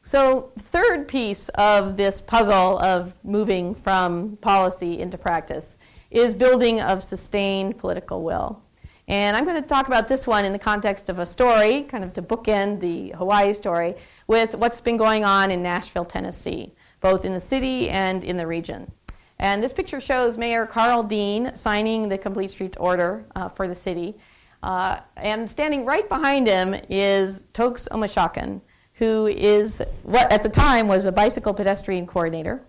[0.00, 5.76] So, third piece of this puzzle of moving from policy into practice
[6.10, 8.62] is building of sustained political will.
[9.06, 12.04] And I'm going to talk about this one in the context of a story, kind
[12.04, 13.96] of to bookend the Hawaii story,
[14.26, 18.46] with what's been going on in Nashville, Tennessee both in the city and in the
[18.46, 18.90] region.
[19.38, 23.74] And this picture shows Mayor Karl Dean signing the Complete Streets order uh, for the
[23.74, 24.16] city.
[24.62, 28.60] Uh, and standing right behind him is Toks Omishakin,
[28.94, 32.62] who is what at the time was a bicycle pedestrian coordinator.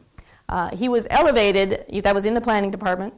[0.48, 3.14] Uh, he was elevated, that was in the planning department.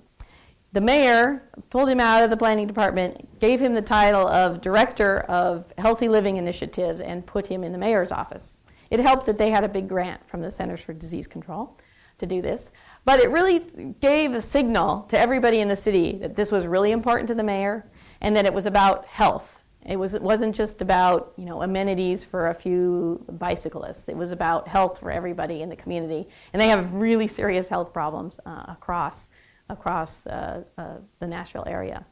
[0.74, 5.20] The mayor pulled him out of the planning department, gave him the title of director
[5.22, 8.56] of healthy living initiatives, and put him in the mayor's office.
[8.92, 11.76] It helped that they had a big grant from the Centers for Disease Control
[12.20, 12.70] to do this.
[13.04, 13.60] But it really
[14.00, 17.44] gave a signal to everybody in the city that this was really important to the
[17.44, 17.90] mayor
[18.22, 22.24] and that it was about health It, was, it wasn't just about you know amenities
[22.24, 24.10] for a few bicyclists.
[24.10, 27.92] It was about health for everybody in the community, and they have really serious health
[27.92, 29.30] problems uh, across
[29.70, 32.06] across uh, uh, the Nashville area.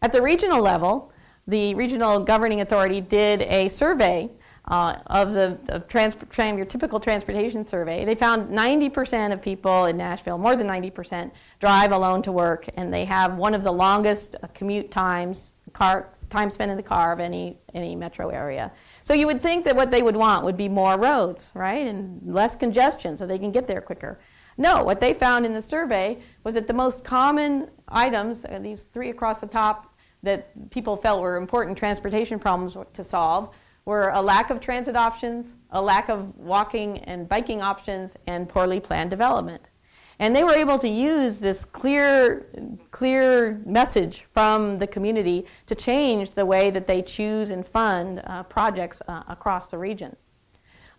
[0.00, 1.12] At the regional level,
[1.46, 4.30] the regional governing authority did a survey
[4.68, 9.96] uh, of the of trans, your typical transportation survey, they found 90% of people in
[9.96, 14.36] Nashville, more than 90%, drive alone to work, and they have one of the longest
[14.54, 18.70] commute times, car time spent in the car of any any metro area.
[19.02, 22.20] So you would think that what they would want would be more roads, right, and
[22.32, 24.20] less congestion, so they can get there quicker.
[24.58, 28.82] No, what they found in the survey was that the most common items, uh, these
[28.92, 33.52] three across the top, that people felt were important transportation problems to solve
[33.84, 38.80] were a lack of transit options, a lack of walking and biking options, and poorly
[38.80, 39.70] planned development.
[40.18, 42.46] And they were able to use this clear,
[42.92, 48.44] clear message from the community to change the way that they choose and fund uh,
[48.44, 50.14] projects uh, across the region.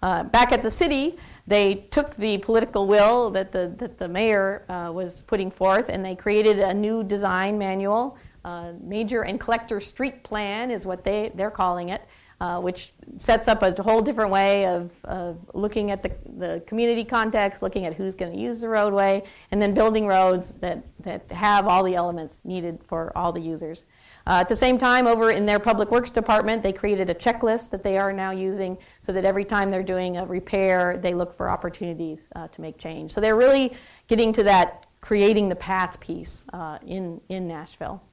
[0.01, 1.15] Uh, back at the city,
[1.47, 6.03] they took the political will that the, that the mayor uh, was putting forth and
[6.03, 8.17] they created a new design manual.
[8.43, 12.01] Uh, major and collector street plan is what they, they're calling it
[12.43, 17.05] uh, which sets up a whole different way of, of looking at the, the community
[17.05, 21.31] context, looking at who's going to use the roadway, and then building roads that, that
[21.31, 23.85] have all the elements needed for all the users.
[24.27, 27.69] Uh, at the same time, over in their public works department, they created a checklist
[27.69, 31.31] that they are now using so that every time they're doing a repair, they look
[31.31, 33.13] for opportunities uh, to make change.
[33.13, 33.71] So they're really
[34.09, 38.03] getting to that creating the path piece uh, in, in Nashville.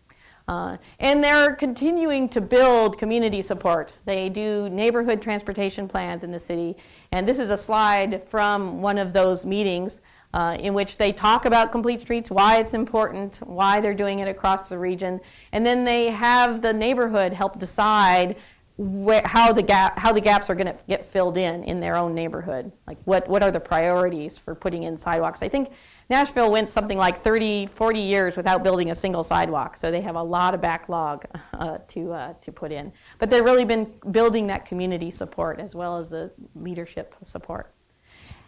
[0.51, 3.93] Uh, and they're continuing to build community support.
[4.05, 6.77] They do neighborhood transportation plans in the city.
[7.13, 10.01] And this is a slide from one of those meetings
[10.35, 14.27] uh, in which they talk about complete streets, why it's important, why they're doing it
[14.27, 15.21] across the region.
[15.53, 18.35] And then they have the neighborhood help decide
[18.77, 21.95] where, how, the gap, how the gaps are going to get filled in in their
[21.95, 22.73] own neighborhood.
[22.89, 25.43] Like, what, what are the priorities for putting in sidewalks?
[25.43, 25.71] I think
[26.11, 30.17] Nashville went something like 30, 40 years without building a single sidewalk, so they have
[30.17, 32.93] a lot of backlog uh, to, uh, to put in.
[33.19, 37.73] But they've really been building that community support as well as the leadership support.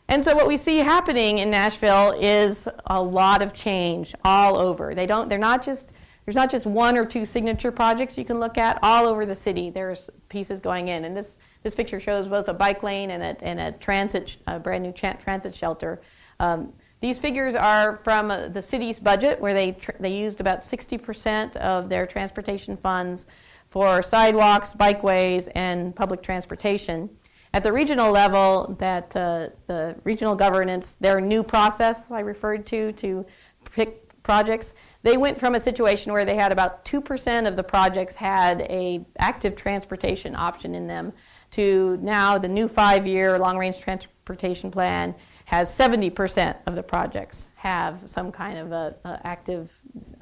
[0.08, 4.94] And so what we see happening in Nashville is a lot of change all over.
[4.96, 5.92] They don't, they're not just,
[6.26, 9.36] there's not just one or two signature projects you can look at all over the
[9.36, 9.70] city.
[9.70, 11.04] There's pieces going in.
[11.04, 14.58] And this, this picture shows both a bike lane and a, and a transit, a
[14.58, 16.02] brand new transit shelter.
[16.40, 16.72] Um,
[17.02, 21.56] these figures are from uh, the city's budget, where they, tr- they used about 60%
[21.56, 23.26] of their transportation funds
[23.66, 27.10] for sidewalks, bikeways, and public transportation.
[27.52, 32.92] At the regional level, that uh, the regional governance, their new process I referred to
[32.92, 33.26] to
[33.72, 38.14] pick projects, they went from a situation where they had about 2% of the projects
[38.14, 41.12] had a active transportation option in them
[41.50, 45.16] to now the new five-year long-range transportation plan
[45.52, 49.70] has 70% of the projects have some kind of a, a active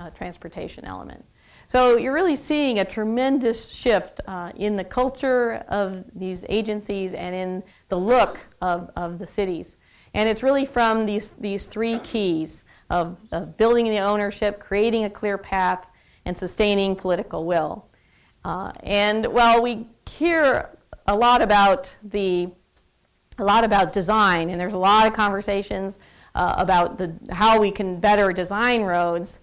[0.00, 1.24] uh, transportation element.
[1.68, 7.32] So you're really seeing a tremendous shift uh, in the culture of these agencies and
[7.32, 9.76] in the look of, of the cities.
[10.14, 15.10] And it's really from these, these three keys of, of building the ownership, creating a
[15.10, 15.86] clear path,
[16.24, 17.86] and sustaining political will.
[18.44, 22.50] Uh, and while we hear a lot about the
[23.40, 25.98] a lot about design, and there's a lot of conversations
[26.34, 29.40] uh, about the, how we can better design roads.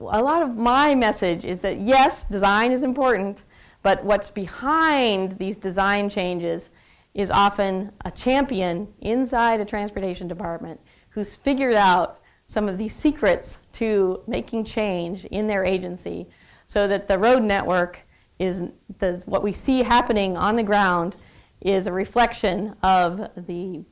[0.00, 3.44] A lot of my message is that yes, design is important,
[3.82, 6.70] but what's behind these design changes
[7.14, 13.58] is often a champion inside a transportation department who's figured out some of these secrets
[13.72, 16.26] to making change in their agency
[16.66, 18.00] so that the road network
[18.38, 18.64] is
[18.98, 21.16] the, what we see happening on the ground
[21.64, 23.84] is a reflection of the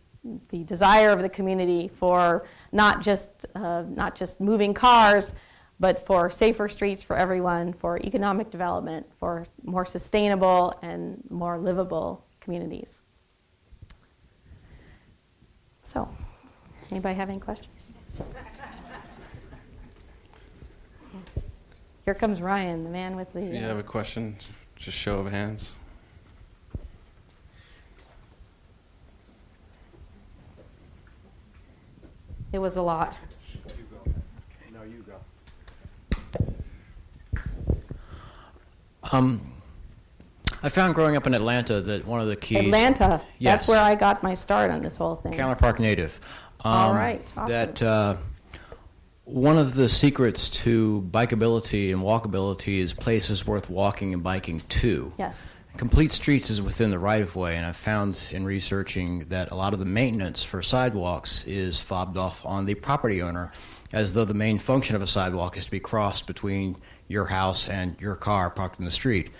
[0.50, 5.32] the desire of the community for not just uh, not just moving cars,
[5.78, 12.26] but for safer streets for everyone, for economic development, for more sustainable and more livable
[12.40, 13.00] communities.
[15.82, 16.06] So,
[16.90, 17.90] anybody have any questions?
[22.04, 23.44] Here comes Ryan, the man with the.
[23.44, 24.36] You have a question,
[24.76, 25.79] just show of hands.
[32.52, 33.16] It was a lot.
[33.66, 34.12] You go.
[34.74, 36.54] No, you go.
[39.12, 39.40] Um,
[40.62, 42.58] I found growing up in Atlanta that one of the keys.
[42.58, 43.20] Atlanta.
[43.38, 43.52] Yes.
[43.52, 45.32] That's where I got my start on this whole thing.
[45.32, 46.20] Candler Park native.
[46.62, 47.46] Um, All right, awesome.
[47.46, 48.16] That uh,
[49.24, 55.12] one of the secrets to bikeability and walkability is places worth walking and biking to.
[55.18, 55.52] Yes.
[55.76, 59.54] Complete Streets is within the right of way, and I've found in researching that a
[59.54, 63.50] lot of the maintenance for sidewalks is fobbed off on the property owner,
[63.92, 66.76] as though the main function of a sidewalk is to be crossed between
[67.08, 69.30] your house and your car parked in the street.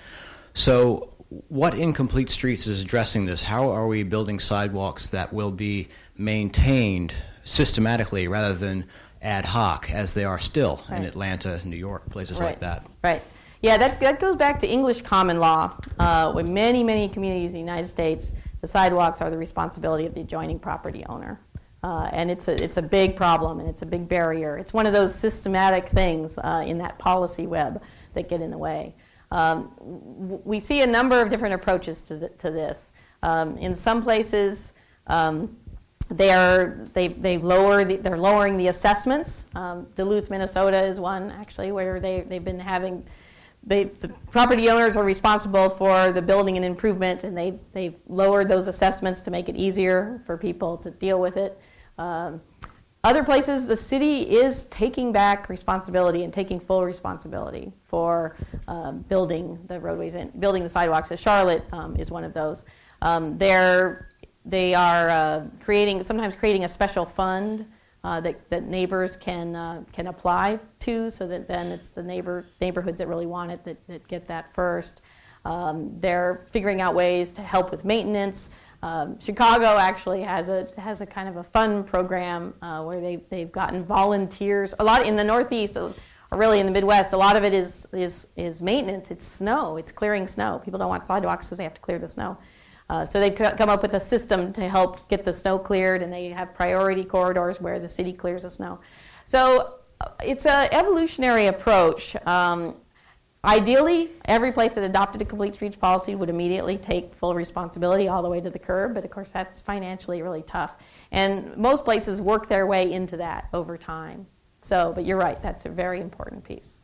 [0.54, 1.12] So,
[1.48, 3.42] what Incomplete Streets is addressing this?
[3.42, 7.12] How are we building sidewalks that will be maintained
[7.44, 8.86] systematically rather than
[9.22, 11.00] ad hoc, as they are still Right.
[11.00, 12.46] in Atlanta, New York, places right.
[12.46, 12.86] like that?
[13.04, 13.22] Right.
[13.62, 15.76] Yeah, that, that goes back to English common law.
[15.98, 20.14] Uh, with many, many communities in the United States, the sidewalks are the responsibility of
[20.14, 21.40] the adjoining property owner.
[21.82, 24.56] Uh, and it's a, it's a big problem and it's a big barrier.
[24.58, 27.82] It's one of those systematic things uh, in that policy web
[28.14, 28.94] that get in the way.
[29.30, 29.70] Um,
[30.44, 32.92] we see a number of different approaches to, to this.
[33.22, 34.72] Um, in some places,
[35.06, 35.56] um,
[36.10, 39.44] they are they they lower the, they're lowering the assessments.
[39.54, 43.04] Um, Duluth, Minnesota, is one actually where they they've been having.
[43.62, 48.48] They, the property owners are responsible for the building and improvement, and they they've lowered
[48.48, 51.60] those assessments to make it easier for people to deal with it.
[51.98, 52.40] Um,
[53.02, 58.36] other places, the city is taking back responsibility and taking full responsibility for
[58.68, 61.10] um, building the roadways and building the sidewalks.
[61.10, 62.64] As Charlotte um, is one of those.
[63.02, 64.08] Um, they're
[64.44, 67.66] they are uh, creating sometimes creating a special fund
[68.02, 72.46] uh, that, that neighbors can uh, can apply to, so that then it's the neighbor
[72.60, 75.02] neighborhoods that really want it that, that get that first.
[75.44, 78.50] Um, they're figuring out ways to help with maintenance.
[78.82, 83.16] Um, Chicago actually has a has a kind of a fun program uh, where they
[83.28, 84.72] they've gotten volunteers.
[84.78, 85.92] A lot in the Northeast, or
[86.32, 89.10] really in the Midwest, a lot of it is is is maintenance.
[89.10, 89.76] It's snow.
[89.76, 90.60] It's clearing snow.
[90.64, 92.38] People don't want sidewalks because they have to clear the snow.
[92.90, 96.12] Uh, so they've come up with a system to help get the snow cleared, and
[96.12, 98.80] they have priority corridors where the city clears the snow.
[99.26, 102.16] So uh, it's an evolutionary approach.
[102.26, 102.74] Um,
[103.44, 108.24] ideally, every place that adopted a complete streets policy would immediately take full responsibility all
[108.24, 110.74] the way to the curb, but of course that's financially really tough.
[111.12, 114.26] And most places work their way into that over time.
[114.62, 116.80] So, but you're right, that's a very important piece.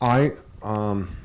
[0.00, 1.16] I um,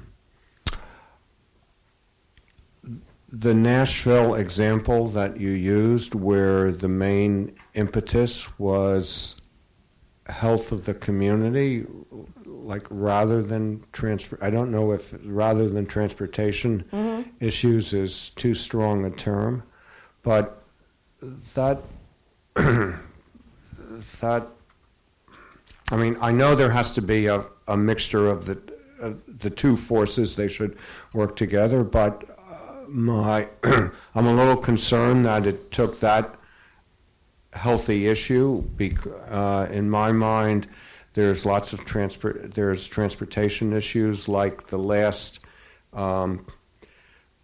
[3.32, 9.36] the Nashville example that you used, where the main impetus was
[10.28, 11.86] health of the community,
[12.46, 14.42] like rather than transport.
[14.42, 16.86] I don't know if rather than transportation
[17.40, 19.64] issues is too strong a term,
[20.24, 20.64] but
[21.54, 21.82] that
[22.56, 24.48] that
[25.92, 28.60] I mean, I know there has to be a, a mixture of the
[29.02, 30.36] uh, the two forces.
[30.36, 30.78] They should
[31.14, 31.84] work together.
[31.84, 32.39] But
[32.90, 36.36] my, I'm a little concerned that it took that
[37.54, 38.64] healthy issue.
[39.30, 40.68] Uh, in my mind,
[41.14, 42.54] there's lots of transport.
[42.54, 45.40] There's transportation issues like the last.
[45.94, 46.46] Um,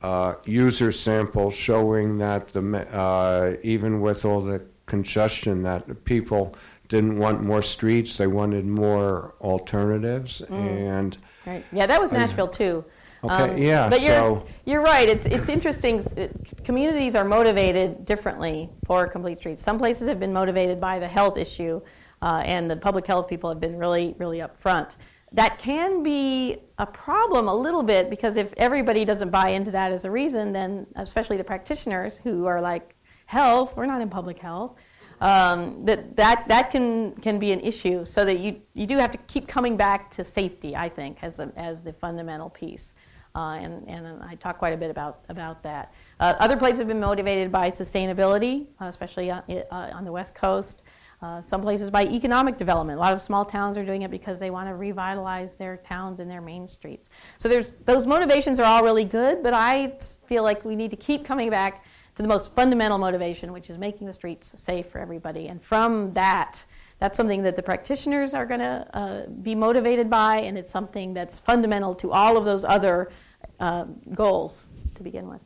[0.01, 6.55] uh, user sample showing that the uh, even with all the congestion that people
[6.89, 11.63] didn't want more streets they wanted more alternatives and Right.
[11.71, 12.83] Yeah, that was Nashville too.
[13.29, 15.07] Um, yeah, But you're, so- you're right.
[15.07, 15.99] It's, it's interesting.
[16.17, 16.27] Uh,
[16.63, 19.61] Communities are motivated differently for complete streets.
[19.61, 21.81] Some places have been motivated by the health issue,
[22.21, 24.95] uh, and the public health people have been really, really upfront.
[25.31, 29.91] That can be a problem a little bit because if everybody doesn't buy into that
[29.91, 34.39] as a reason, then especially the practitioners who are like, health, we're not in public
[34.39, 34.75] health
[35.21, 38.05] um, that that that can can be an issue.
[38.05, 40.75] So that you you do have to keep coming back to safety.
[40.75, 42.93] I think as a, as the fundamental piece.
[43.35, 45.93] Uh, and, and I talk quite a bit about, about that.
[46.19, 50.33] Uh, other places have been motivated by sustainability, uh, especially on, uh, on the West
[50.33, 50.83] Coast.
[51.21, 52.97] Uh, some places by economic development.
[52.97, 56.19] A lot of small towns are doing it because they want to revitalize their towns
[56.19, 57.09] and their main streets.
[57.37, 59.93] So there's, those motivations are all really good, but I
[60.27, 63.77] feel like we need to keep coming back to the most fundamental motivation, which is
[63.77, 65.47] making the streets safe for everybody.
[65.47, 66.63] And from that,
[66.99, 71.13] that's something that the practitioners are going to uh, be motivated by, and it's something
[71.13, 73.11] that's fundamental to all of those other
[73.59, 75.41] uh, goals to begin with.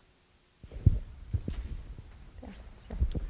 [2.43, 2.49] Yeah,
[2.87, 3.21] sure.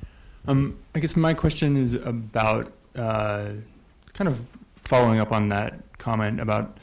[0.47, 3.51] Um, I guess my question is about uh,
[4.13, 4.41] kind of
[4.83, 6.77] following up on that comment about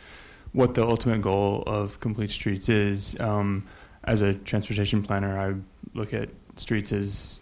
[0.52, 3.18] what the ultimate goal of Complete Streets is.
[3.20, 3.66] Um,
[4.04, 5.54] as a transportation planner, I
[5.94, 7.40] look at streets as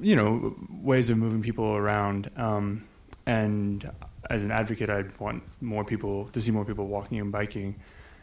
[0.00, 2.84] you know ways of moving people around, um,
[3.26, 3.90] and
[4.28, 7.76] as an advocate, I'd want more people to see more people walking and biking.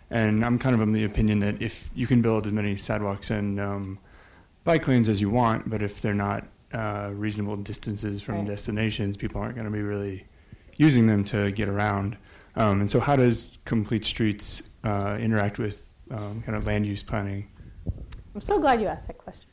[0.10, 3.30] And I'm kind of of the opinion that if you can build as many sidewalks
[3.30, 4.00] and um,
[4.64, 8.48] bike lanes as you want, but if they're not uh, reasonable distances from Right.
[8.48, 10.26] destinations, people aren't going to be really
[10.78, 12.16] using them to get around.
[12.56, 17.04] Um, and so, how does complete streets uh, interact with um, kind of land use
[17.04, 17.50] planning?
[18.34, 19.47] I'm so glad you asked that question.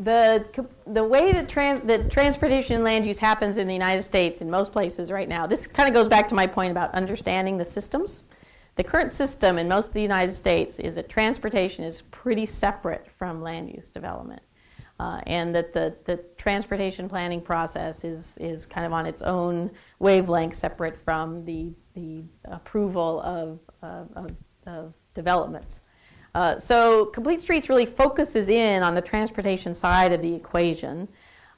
[0.00, 4.40] The, the way that, trans, that transportation and land use happens in the United States
[4.40, 7.58] in most places right now, this kind of goes back to my point about understanding
[7.58, 8.22] the systems.
[8.76, 13.08] The current system in most of the United States is that transportation is pretty separate
[13.18, 14.40] from land use development.
[14.98, 19.70] Uh, and that the, the transportation planning process is, is kind of on its own
[19.98, 24.30] wavelength, separate from the, the approval of, uh, of,
[24.66, 25.82] of developments.
[26.34, 31.08] Uh, so, Complete Streets really focuses in on the transportation side of the equation.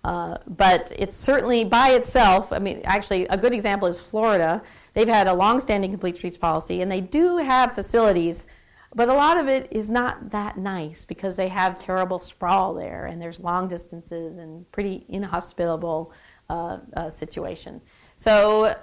[0.04, 2.52] Uh, but it's certainly by itself.
[2.52, 4.62] I mean, actually, a good example is Florida.
[4.94, 8.46] They've had a long-standing complete streets policy, and they do have facilities,
[8.94, 13.06] but a lot of it is not that nice because they have terrible sprawl there,
[13.06, 16.12] and there's long distances and pretty inhospitable
[16.50, 17.80] uh, uh, situation.
[18.16, 18.74] So.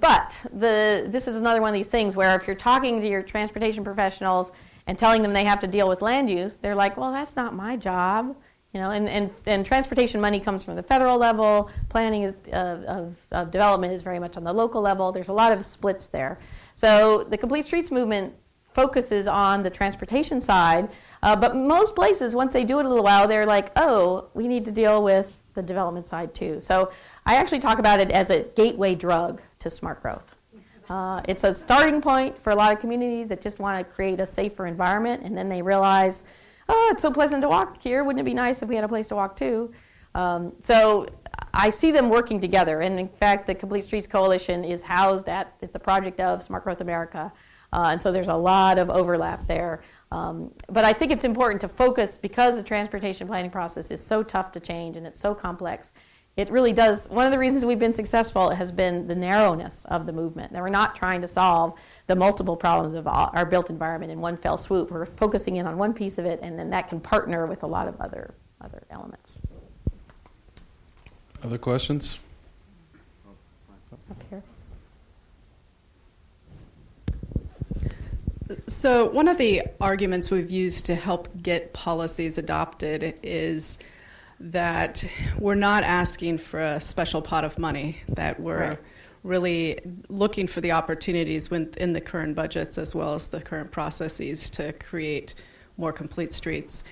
[0.00, 3.22] But the, this is another one of these things where if you're talking to your
[3.22, 4.50] transportation professionals
[4.86, 7.54] and telling them they have to deal with land use, they're like, well, that's not
[7.54, 8.36] my job.
[8.72, 11.70] You know, and, and, and transportation money comes from the federal level.
[11.90, 15.12] Planning of, of development is very much on the local level.
[15.12, 16.38] There's a lot of splits there.
[16.74, 18.34] So the Complete Streets movement
[18.72, 20.88] focuses on the transportation side,
[21.22, 24.48] uh, but most places, once they do it a little while, they're like, oh, we
[24.48, 26.58] need to deal with the development side too.
[26.60, 26.90] So
[27.26, 30.34] I actually talk about it as a gateway drug to smart growth.
[30.90, 34.20] Uh, it's a starting point for a lot of communities that just want to create
[34.20, 36.24] a safer environment, and then they realize,
[36.68, 38.04] oh, it's so pleasant to walk here.
[38.04, 39.72] Wouldn't it be nice if we had a place to walk too?
[40.14, 41.06] Um, so
[41.54, 45.54] I see them working together, and in fact, the Complete Streets Coalition is housed at
[45.62, 47.32] it's a project of Smart Growth America,
[47.72, 49.82] uh, and so there's a lot of overlap there.
[50.10, 54.22] Um, but I think it's important to focus because the transportation planning process is so
[54.22, 55.94] tough to change and it's so complex.
[56.36, 57.08] It really does.
[57.08, 60.52] One of the reasons we've been successful has been the narrowness of the movement.
[60.52, 64.20] That we're not trying to solve the multiple problems of our our built environment in
[64.20, 64.90] one fell swoop.
[64.90, 67.66] We're focusing in on one piece of it, and then that can partner with a
[67.66, 69.42] lot of other other elements.
[71.42, 72.18] Other questions?
[74.10, 74.42] Up here.
[78.66, 83.78] So, one of the arguments we've used to help get policies adopted is
[84.50, 85.04] that
[85.38, 88.78] we're not asking for a special pot of money, that we're Right.
[89.22, 89.78] really
[90.08, 94.72] looking for the opportunities within the current budgets as well as the current processes to
[94.72, 95.34] create
[95.76, 96.82] more complete streets.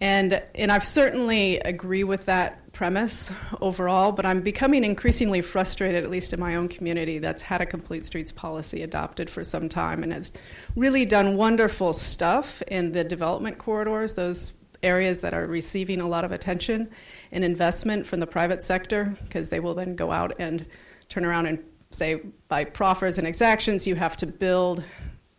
[0.00, 3.32] And, and I've certainly agree with that premise
[3.62, 7.66] overall, but I'm becoming increasingly frustrated, at least in my own community, that's had a
[7.66, 10.32] complete streets policy adopted for some time and has
[10.74, 14.52] really done wonderful stuff in the development corridors, those
[14.82, 16.88] areas that are receiving a lot of attention
[17.32, 20.66] and investment from the private sector, because they will then go out and
[21.08, 21.58] turn around and
[21.90, 24.84] say, by proffers and exactions, you have to build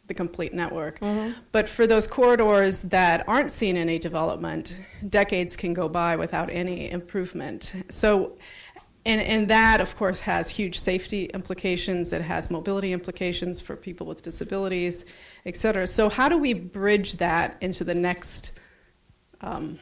[0.07, 0.99] the complete network.
[1.01, 1.33] Mm-hmm.
[1.51, 4.79] But for those corridors that aren't seeing any development,
[5.09, 7.73] decades can go by without any improvement.
[7.89, 8.37] So,
[9.05, 12.13] and, and that, of course, has huge safety implications.
[12.13, 15.05] It has mobility implications for people with disabilities,
[15.45, 15.85] et cetera.
[15.87, 18.51] So, how do we bridge that into the next
[19.41, 19.79] um,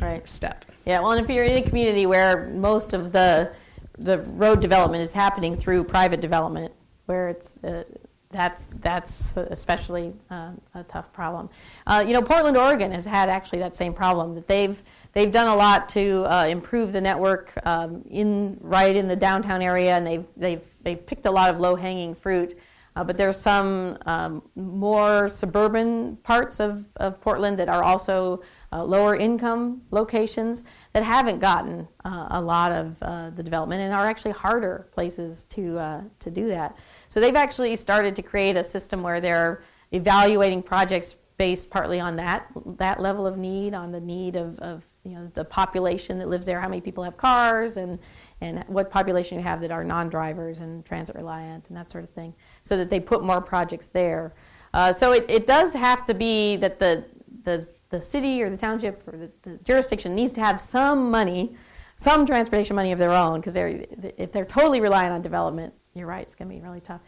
[0.00, 0.26] Right.
[0.28, 0.64] step?
[0.84, 3.52] Yeah, well, and if you're in a community where most of the
[3.98, 6.72] the road development is happening through private development,
[7.06, 7.82] where it's uh,
[8.30, 11.48] that's that's especially uh, a tough problem.
[11.86, 14.34] Uh, you know, Portland, Oregon has had actually that same problem.
[14.34, 14.80] That they've
[15.14, 19.62] they've done a lot to uh, improve the network um, in right in the downtown
[19.62, 22.58] area, and they've they've they've picked a lot of low hanging fruit.
[22.96, 28.42] Uh, but there are some um, more suburban parts of, of Portland that are also
[28.72, 30.62] uh, lower income locations
[30.92, 35.44] that haven't gotten uh, a lot of uh, the development and are actually harder places
[35.44, 36.76] to, uh, to do that.
[37.08, 39.62] So they've actually started to create a system where they're
[39.92, 42.46] evaluating projects based partly on that,
[42.76, 46.44] that level of need, on the need of, of you know, the population that lives
[46.44, 47.98] there, how many people have cars, and,
[48.40, 52.10] and what population you have that are non-drivers and transit reliant and that sort of
[52.10, 54.34] thing, so that they put more projects there.
[54.74, 57.04] Uh, so it, it does have to be that the,
[57.44, 61.56] the, the city or the township or the, the jurisdiction needs to have some money,
[61.96, 63.84] some transportation money of their own, because they're,
[64.16, 67.00] if they're totally reliant on development, you're right, it's going to be really tough.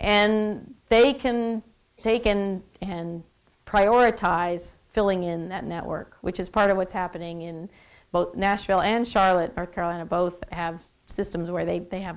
[0.00, 1.62] And they can
[2.02, 3.22] take and, and
[3.66, 7.68] prioritize filling in that network, which is part of what's happening in
[8.12, 12.16] both Nashville and Charlotte, North Carolina, both have systems where they, they have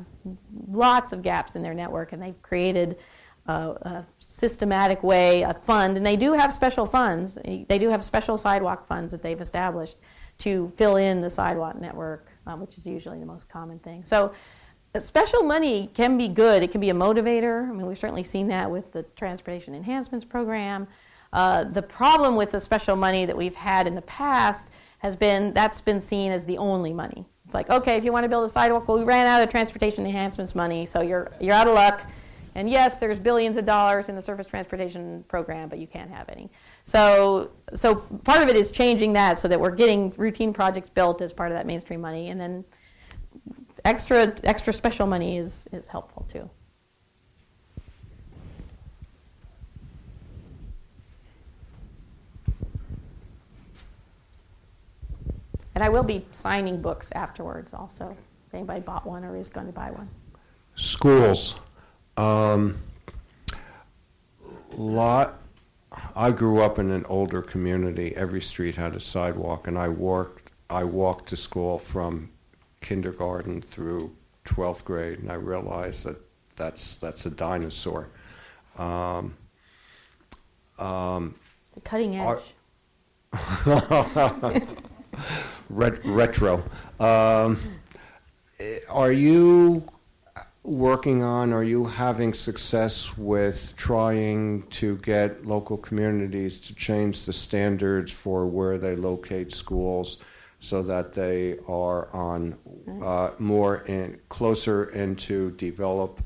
[0.70, 2.98] lots of gaps in their network, and they've created
[3.46, 7.38] a, systematic way, a fund, and they do have special funds.
[7.44, 9.98] They do have special sidewalk funds that they've established
[10.40, 14.04] to fill in the sidewalk network, um, which is usually the most common thing.
[14.04, 14.34] So,
[14.96, 16.64] uh, special money can be good.
[16.64, 17.68] It can be a motivator.
[17.70, 20.88] I mean, we've certainly seen that with the Transportation Enhancements Program.
[21.32, 24.70] Uh, the problem with the special money that we've had in the past
[25.00, 27.26] has been that's been seen as the only money.
[27.46, 29.50] It's like, okay, if you want to build a sidewalk, well, we ran out of
[29.50, 32.08] transportation enhancements money, so you're you're out of luck.
[32.56, 36.30] And yes, there's billions of dollars in the surface transportation program, but you can't have
[36.30, 36.50] any.
[36.84, 41.22] So, so part of it is changing that so that we're getting routine projects built
[41.22, 42.64] as part of that mainstream money, and then
[43.86, 46.50] extra extra special money is is helpful too.
[55.76, 58.16] And I will be signing books afterwards also.
[58.48, 60.08] If anybody bought one or is going to buy one.
[60.76, 61.60] Schools.
[62.18, 62.78] Um,
[64.72, 65.40] lot.
[66.16, 68.16] I grew up in an older community.
[68.16, 70.52] Every street had a sidewalk, and I worked.
[70.70, 72.30] I walked to school from
[72.82, 76.20] kindergarten through twelfth grade, and I realized that
[76.56, 78.10] that's that's a dinosaur.
[78.78, 79.36] Um,
[80.80, 81.36] um,
[81.74, 82.56] the cutting edge.
[85.70, 86.64] Ret- retro.
[87.00, 87.58] Um,
[88.90, 89.84] are you
[90.64, 97.34] working on, are you having success with trying to get local communities to change the
[97.34, 100.18] standards for where they locate schools
[100.60, 102.58] so that they are on
[103.04, 106.26] uh, more in, closer into develop,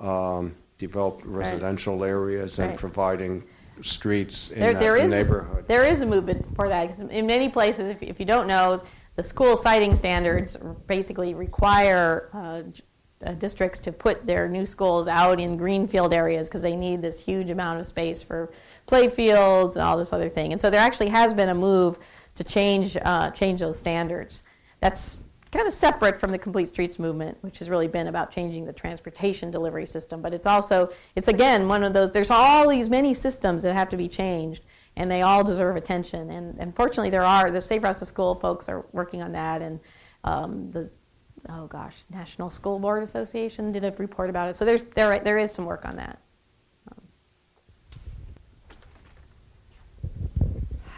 [0.00, 2.10] um, developed residential right.
[2.10, 2.78] areas and right.
[2.78, 3.42] providing
[3.80, 5.66] streets in there, that there is, neighborhood.
[5.66, 6.98] There is a movement for that.
[7.10, 8.82] In many places, if, if you don't know,
[9.16, 12.62] the school siting standards basically require uh,
[13.24, 17.20] uh, districts to put their new schools out in greenfield areas because they need this
[17.20, 18.50] huge amount of space for
[18.86, 20.52] play fields and all this other thing.
[20.52, 21.98] And so there actually has been a move
[22.34, 24.42] to change uh, change those standards.
[24.80, 25.18] That's
[25.52, 28.72] kind of separate from the complete streets movement which has really been about changing the
[28.72, 33.12] transportation delivery system but it's also it's again one of those there's all these many
[33.12, 34.64] systems that have to be changed
[34.96, 38.68] and they all deserve attention and unfortunately there are the safe routes to school folks
[38.68, 39.80] are working on that and
[40.22, 40.88] um, the
[41.48, 41.96] oh gosh.
[42.10, 44.56] National school board association did a report about it.
[44.56, 46.18] So there's there, there is some work on that.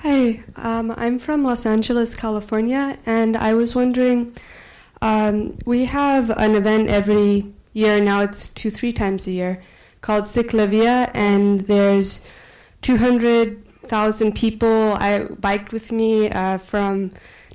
[0.01, 4.35] Hi, um, I'm from Los Angeles, California, and I was wondering
[5.01, 9.61] um, we have an event every year now, it's two, three times a year,
[10.01, 12.25] called Ciclavia, and there's
[12.83, 14.95] 200,000 people.
[14.95, 17.13] I biked with me uh, from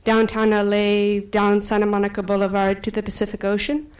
[0.08, 3.92] downtown LA, down Santa Monica Boulevard to the Pacific Ocean.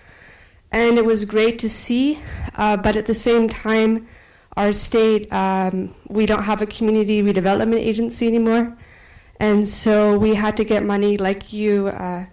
[0.72, 2.18] And it was great to see,
[2.56, 4.08] uh, but at the same time,
[4.56, 8.78] our state, um, we don't have a community redevelopment agency anymore.
[9.42, 12.26] And so we had to get money like you uh,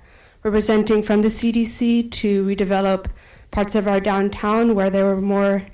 [0.44, 3.06] representing from the CDC to redevelop
[3.50, 5.66] parts of our downtown where there were more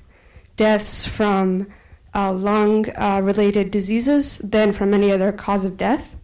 [0.57, 1.67] deaths from
[2.15, 6.15] uh, lung uh, related diseases than from any other cause of death.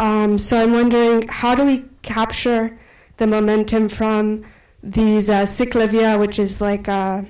[0.00, 2.78] Um, so I'm wondering how do we capture
[3.18, 4.46] the momentum from
[4.82, 7.20] these uh, Ciclavia, which is like uh,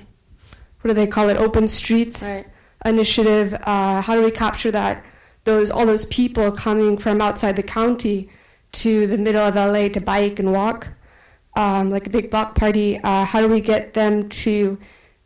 [0.79, 2.47] what do they call it, open streets right.
[2.85, 3.53] initiative.
[3.63, 5.03] Uh, how do we capture that?
[5.43, 8.29] Those all those people coming from outside the county
[8.83, 10.87] to the middle of LA to bike and walk,
[11.57, 12.97] um, like a big block party.
[13.03, 14.79] Uh, how do we get them to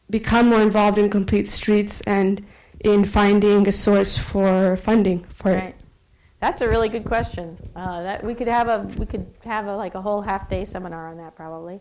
[0.09, 2.43] become more involved in complete streets and
[2.79, 5.75] in finding a source for funding for right.
[5.75, 5.84] it?
[6.39, 7.57] That's a really good question.
[7.75, 10.65] Uh, that we could have a we could have a, like a whole half day
[10.65, 11.79] seminar on that probably.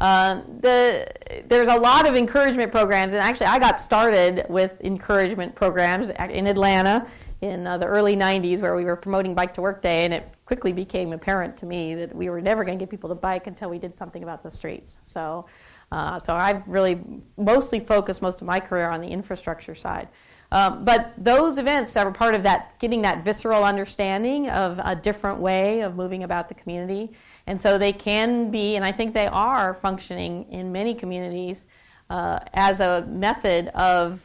[0.00, 1.06] Uh, the,
[1.46, 6.46] there's a lot of encouragement programs, and actually, I got started with encouragement programs in
[6.46, 7.06] Atlanta
[7.42, 10.32] in uh, the early 90s where we were promoting Bike to Work Day, and it
[10.46, 13.46] quickly became apparent to me that we were never going to get people to bike
[13.46, 14.96] until we did something about the streets.
[15.02, 15.44] So,
[15.92, 17.02] uh, so I've really
[17.36, 20.08] mostly focused most of my career on the infrastructure side.
[20.52, 24.96] Um, but those events that were part of that, getting that visceral understanding of a
[24.96, 27.12] different way of moving about the community,
[27.46, 31.66] and so they can be, and I think they are functioning in many communities
[32.08, 34.20] uh, as a method of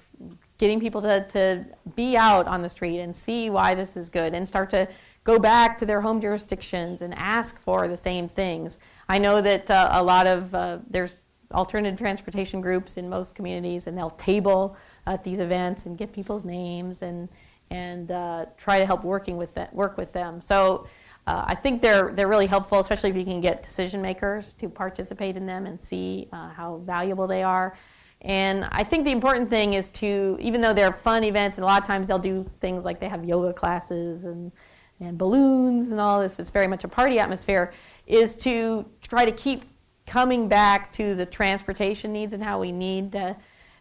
[0.57, 1.65] getting people to, to
[1.95, 4.87] be out on the street and see why this is good and start to
[5.23, 8.77] go back to their home jurisdictions and ask for the same things.
[9.09, 11.15] I know that uh, a lot of uh, there's
[11.55, 14.77] alternative transportation groups in most communities, and they'll table
[15.07, 17.29] at these events and get people's names and
[17.71, 20.39] and uh, try to help working with that, work with them.
[20.39, 20.87] So
[21.25, 24.69] uh, I think they're they're really helpful, especially if you can get decision makers to
[24.69, 27.75] participate in them and see uh, how valuable they are.
[28.21, 31.67] And I think the important thing is to, even though they're fun events, and a
[31.67, 34.51] lot of times they'll do things like they have yoga classes and,
[34.99, 37.71] and balloons and all this, it's very much a party atmosphere,
[38.07, 39.65] is to try to keep
[40.05, 43.35] coming back to the transportation needs and how we need to.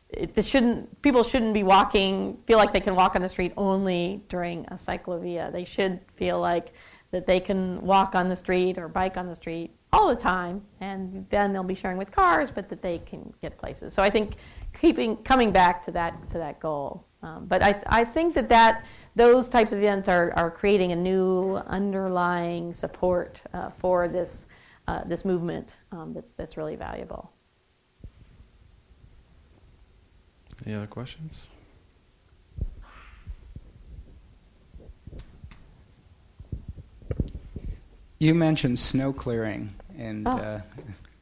[0.09, 3.53] It, this shouldn't people shouldn't be walking feel like they can walk on the street
[3.57, 5.51] only during a cyclovia.
[5.51, 6.73] They should feel like
[7.11, 10.61] that they can walk on the street or bike on the street all the time,
[10.81, 13.95] and then they'll be sharing with cars, but that they can get places.
[13.95, 14.35] So I think
[14.81, 17.07] keeping coming back to that to that goal.
[17.23, 20.97] Um, but I, I think that, that those types of events are, are creating a
[20.97, 24.45] new underlying support uh, for this
[24.87, 27.31] uh, this movement um, that's that's really valuable.
[30.67, 31.49] Any other questions?
[38.19, 40.31] You mentioned snow clearing, and Oh.
[40.31, 40.61] uh,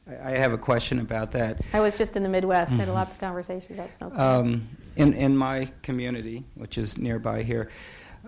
[0.09, 1.61] I I have a question about that.
[1.73, 2.73] I was just in the Midwest.
[2.73, 4.11] Had lots of conversations about snow.
[4.11, 4.55] clearing.
[4.55, 7.71] Um, in, in my community, which is nearby here,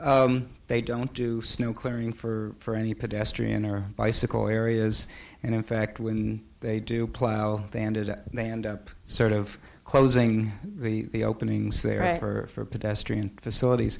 [0.01, 5.09] um, they don't do snow clearing for, for any pedestrian or bicycle areas.
[5.43, 9.59] And in fact, when they do plow, they, ended up, they end up sort of
[9.85, 12.19] closing the, the openings there Right.
[12.21, 13.99] for, for pedestrian facilities.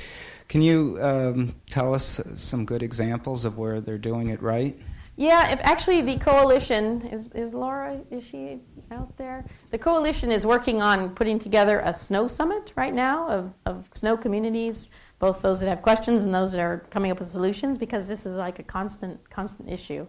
[0.49, 4.79] Can you um, tell us some good examples of where they're doing it right?
[5.17, 8.59] Yeah, if actually the coalition is, is Laura is she
[8.91, 9.45] out there?
[9.71, 14.17] The coalition is working on putting together a snow summit right now of, of snow
[14.17, 14.89] communities,
[15.25, 18.27] both those that have questions and those that are coming up with solutions because this
[18.27, 20.07] is like a constant constant issue.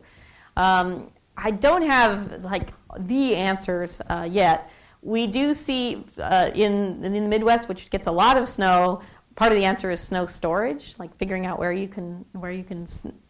[0.57, 2.67] Um, I don't have like
[2.99, 4.69] the answers uh, yet.
[5.01, 9.01] We do see uh, in in the Midwest, which gets a lot of snow.
[9.35, 12.65] Part of the answer is snow storage, like figuring out where you can where you
[12.65, 12.85] can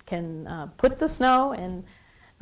[0.08, 1.84] can uh, put the snow, and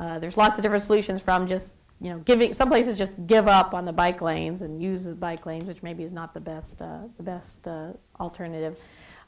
[0.00, 2.54] uh, there's lots of different solutions from just you know giving.
[2.54, 5.82] Some places just give up on the bike lanes and use the bike lanes, which
[5.82, 8.78] maybe is not the best uh, the best uh, alternative.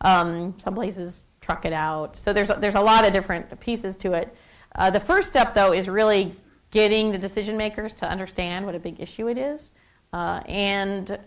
[0.00, 2.16] Um, some places truck it out.
[2.16, 4.34] So there's there's a lot of different pieces to it.
[4.74, 6.36] Uh, the first step, though, is really
[6.70, 9.72] getting the decision makers to understand what a big issue it is.
[10.12, 11.18] Uh, and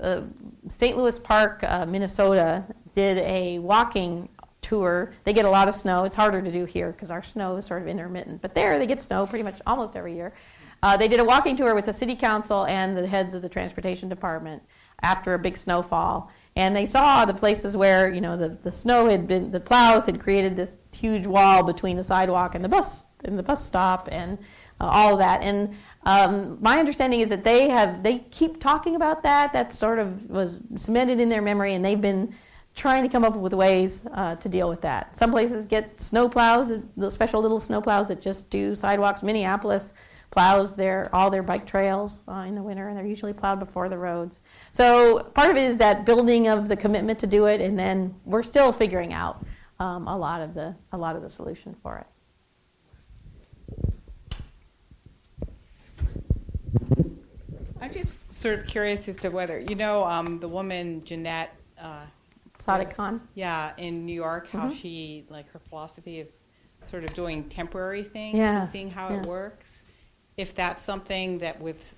[0.00, 0.22] uh,
[0.68, 0.96] St.
[0.96, 2.64] Louis Park, uh, Minnesota,
[2.94, 4.28] did a walking
[4.60, 5.12] tour.
[5.24, 6.04] They get a lot of snow.
[6.04, 8.42] It's harder to do here because our snow is sort of intermittent.
[8.42, 10.34] But there, they get snow pretty much almost every year.
[10.82, 13.48] Uh, they did a walking tour with the city council and the heads of the
[13.48, 14.62] transportation department
[15.02, 16.30] after a big snowfall.
[16.58, 20.06] And they saw the places where, you know, the, the snow had been, the plows
[20.06, 24.08] had created this huge wall between the sidewalk and the bus, and the bus stop
[24.10, 24.36] and
[24.80, 25.40] uh, all of that.
[25.40, 29.52] And um, my understanding is that they have, they keep talking about that.
[29.52, 32.34] That sort of was cemented in their memory, and they've been
[32.74, 35.16] trying to come up with ways uh, to deal with that.
[35.16, 36.72] Some places get snow plows,
[37.08, 39.22] special little snow plows that just do sidewalks.
[39.22, 39.92] Minneapolis
[40.30, 43.88] plows their all their bike trails uh, in the winter, and they're usually plowed before
[43.88, 44.40] the roads.
[44.72, 48.14] So part of it is that building of the commitment to do it, and then
[48.24, 49.44] we're still figuring out
[49.80, 52.06] um, a lot of the a lot of the solution for it.
[57.80, 61.54] I'm just sort of curious as to whether you know um, the woman Janette.
[61.80, 62.02] Uh,
[62.58, 63.20] Sadik-Khan.
[63.34, 64.72] Yeah, in New York, how Mhm.
[64.72, 66.26] she like her philosophy of
[66.90, 69.20] sort of doing temporary things Yeah, and seeing how yeah.
[69.20, 69.84] it works.
[70.38, 71.94] If that's something that with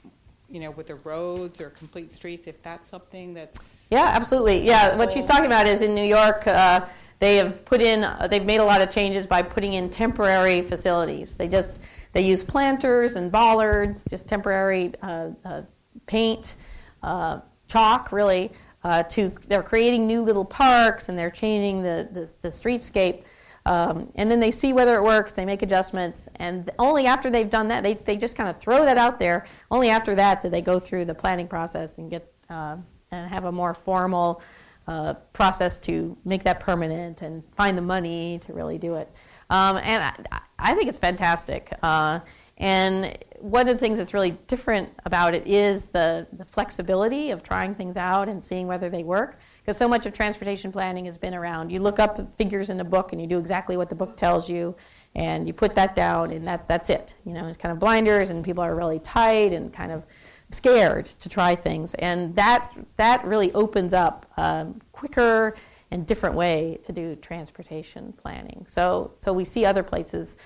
[0.48, 4.66] you know with the roads or complete streets, if that's something that's Yeah, absolutely.
[4.66, 6.86] Yeah, what she's talking about is in New York, uh,
[7.20, 10.62] they have put in, uh, they've made a lot of changes by putting in temporary
[10.62, 11.36] facilities.
[11.36, 11.78] They just,
[12.12, 15.62] they use planters and bollards, just temporary uh, uh,
[16.06, 16.54] paint,
[17.02, 18.50] uh, chalk, really.
[18.82, 23.24] Uh, to they're creating new little parks and they're changing the the, the streetscape.
[23.66, 27.50] Um, and then they see whether it works, they make adjustments, and only after they've
[27.50, 29.46] done that, they, they just kind of throw that out there.
[29.70, 32.76] Only after that do they go through the planning process and get uh,
[33.10, 34.42] and have a more formal
[34.86, 39.08] uh, process to make that permanent and find the money to really do it.
[39.50, 41.72] Um, and I, I think it's fantastic.
[41.82, 42.20] Uh,
[42.56, 47.42] and one of the things that's really different about it is the, the flexibility of
[47.42, 49.38] trying things out and seeing whether they work.
[49.70, 52.84] Because so much of transportation planning has been around you look up figures in a
[52.84, 54.74] book and you do exactly what the book tells you,
[55.14, 57.14] and you put that down, and that, that's it.
[57.24, 60.04] You know, it's kind of blinders, and people are really tight and kind of
[60.50, 61.94] scared to try things.
[62.00, 65.54] And that, that really opens up a quicker
[65.92, 68.66] and different way to do transportation planning.
[68.68, 70.36] So, so we see other places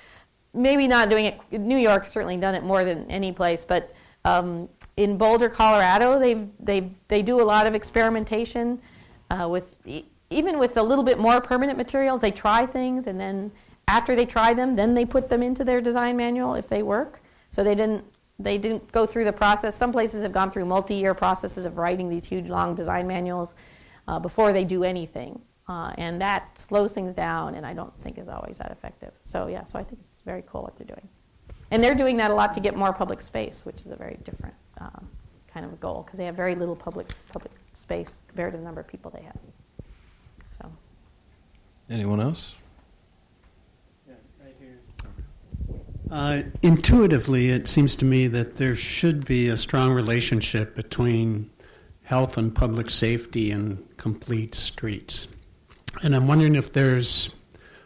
[0.52, 1.40] maybe not doing it.
[1.50, 3.90] New York certainly done it more than any place, but
[4.26, 4.68] um,
[4.98, 8.80] in Boulder, Colorado, they they they do a lot of experimentation
[9.30, 12.20] uh, with e- even with a little bit more permanent materials.
[12.20, 13.52] They try things, and then
[13.88, 17.20] after they try them, then they put them into their design manual if they work.
[17.50, 18.04] So they didn't
[18.38, 19.76] they didn't go through the process.
[19.76, 23.54] Some places have gone through multi-year processes of writing these huge, long design manuals
[24.08, 28.18] uh, before they do anything, uh, and that slows things down, and I don't think
[28.18, 29.12] is always that effective.
[29.22, 31.08] So yeah, so I think it's very cool what they're doing,
[31.70, 34.18] and they're doing that a lot to get more public space, which is a very
[34.24, 35.08] different um,
[35.52, 37.52] kind of goal because they have very little public public
[37.84, 39.38] space compared to the number of people they have.
[40.58, 40.72] So.
[41.90, 42.54] Anyone else?
[46.10, 51.50] Uh, intuitively, it seems to me that there should be a strong relationship between
[52.02, 55.28] health and public safety and complete streets.
[56.02, 57.34] And I'm wondering if there's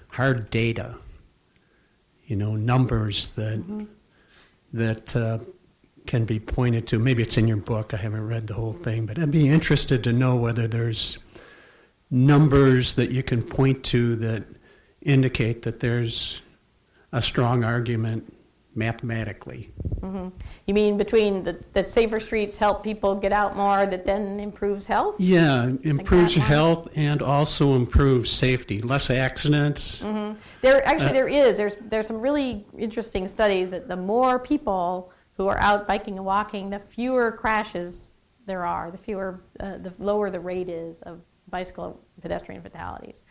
[0.09, 0.96] hard data,
[2.26, 3.84] you know, numbers that mm-hmm.
[4.74, 5.38] that uh,
[6.09, 6.98] can be pointed to.
[6.98, 7.94] Maybe it's in your book.
[7.94, 11.18] I haven't read the whole thing, but I'd be interested to know whether there's
[12.11, 14.44] numbers that you can point to that
[15.02, 16.42] indicate that there's
[17.12, 18.34] a strong argument
[18.74, 19.70] mathematically.
[20.00, 20.28] Mm-hmm.
[20.66, 24.86] You mean between the, that safer streets help people get out more, that then improves
[24.86, 25.16] health?
[25.18, 30.02] Yeah, improves like health and also improves safety, less accidents.
[30.02, 30.38] Mm-hmm.
[30.62, 35.12] There actually uh, there is there's there's some really interesting studies that the more people
[35.39, 39.93] who are out biking and walking, the fewer crashes there are, the fewer, uh, the
[39.99, 43.22] lower the rate is of bicycle pedestrian fatalities.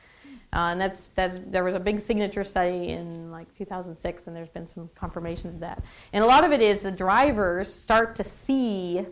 [0.54, 4.50] Uh, and that's, that's, there was a big signature study in like 2006, and there's
[4.50, 5.84] been some confirmations of that.
[6.14, 9.06] And a lot of it is the drivers start to see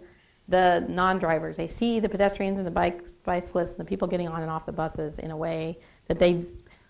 [0.47, 1.57] the non-drivers.
[1.57, 4.65] They see the pedestrians and the bike, bicyclists and the people getting on and off
[4.65, 6.45] the buses in a way that they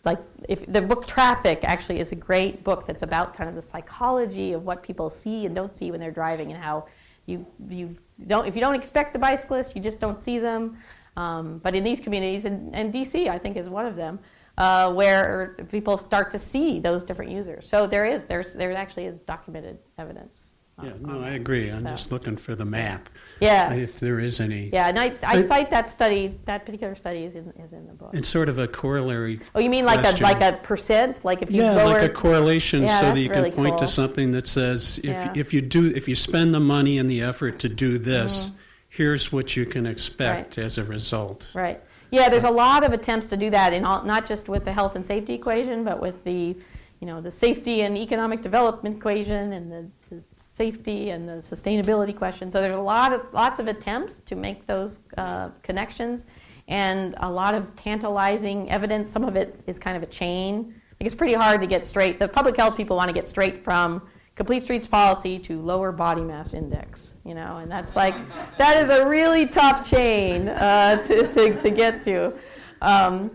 [0.06, 0.20] like.
[0.48, 4.54] If the book Traffic actually is a great book that's about kind of the psychology
[4.54, 6.86] of what people see and don't see when they're driving, and how
[7.26, 7.96] you you
[8.28, 10.78] don't if you don't expect the bicyclist, you just don't see them.
[11.18, 14.20] Um, but in these communities, and, and DC, I think, is one of them,
[14.58, 17.70] uh, where people start to see those different users.
[17.70, 20.52] So there is, there's, there actually is documented evidence.
[20.84, 21.70] Yeah, no, I agree.
[21.70, 21.90] I'm so.
[21.90, 23.08] just looking for the map.
[23.40, 23.72] Yeah.
[23.74, 24.70] If there is any.
[24.74, 27.94] Yeah, and I, I cite that study, that particular study is in, is in the
[27.94, 28.10] book.
[28.14, 29.40] It's sort of a corollary.
[29.54, 30.26] Oh, you mean like question.
[30.26, 31.24] a like a percent?
[31.24, 33.72] Like if you Yeah, lower, like a correlation yeah, so that you really can point
[33.78, 33.80] cool.
[33.80, 35.34] to something that says if, Yeah.
[35.34, 38.58] if you do if you spend the money and the effort to do this, mm-hmm.
[38.90, 40.66] here's what you can expect right.
[40.66, 41.50] as a result.
[41.54, 41.82] Right.
[42.12, 44.74] Yeah, there's a lot of attempts to do that, in all, not just with the
[44.74, 46.56] health and safety equation, but with the,
[47.00, 50.24] you know, the safety and economic development equation and the, the
[50.56, 52.50] safety and the sustainability question.
[52.50, 56.26] So there's a lot of lots of attempts to make those uh, connections,
[56.68, 59.10] and a lot of tantalizing evidence.
[59.10, 60.74] Some of it is kind of a chain.
[61.00, 62.20] Like it's pretty hard to get straight.
[62.20, 64.02] The public health people want to get straight from
[64.36, 68.16] complete streets policy to lower body mass index, you know, and that's like,
[68.58, 72.34] that is a really tough chain uh, to, to, to, get to.
[72.82, 73.32] Um,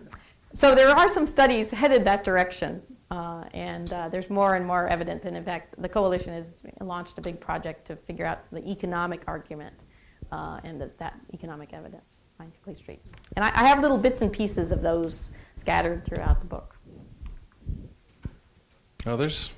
[0.52, 4.86] so there are some studies headed that direction, uh, and uh, there's more and more
[4.86, 5.24] evidence.
[5.24, 9.22] And in fact, the coalition has launched a big project to figure out the economic
[9.26, 9.74] argument
[10.30, 13.12] uh, and the, that economic evidence behind complete streets.
[13.36, 16.76] And I, I have little bits and pieces of those scattered throughout the book.
[19.06, 19.52] Others?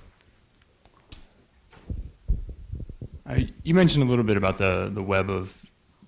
[3.62, 5.57] you mentioned a little bit about the, the web of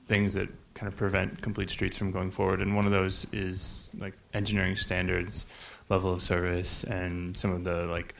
[0.08, 3.90] things that kind of prevent complete streets from going forward, and one of those is
[3.98, 5.46] like engineering standards,
[5.88, 8.14] level of service, and some of the like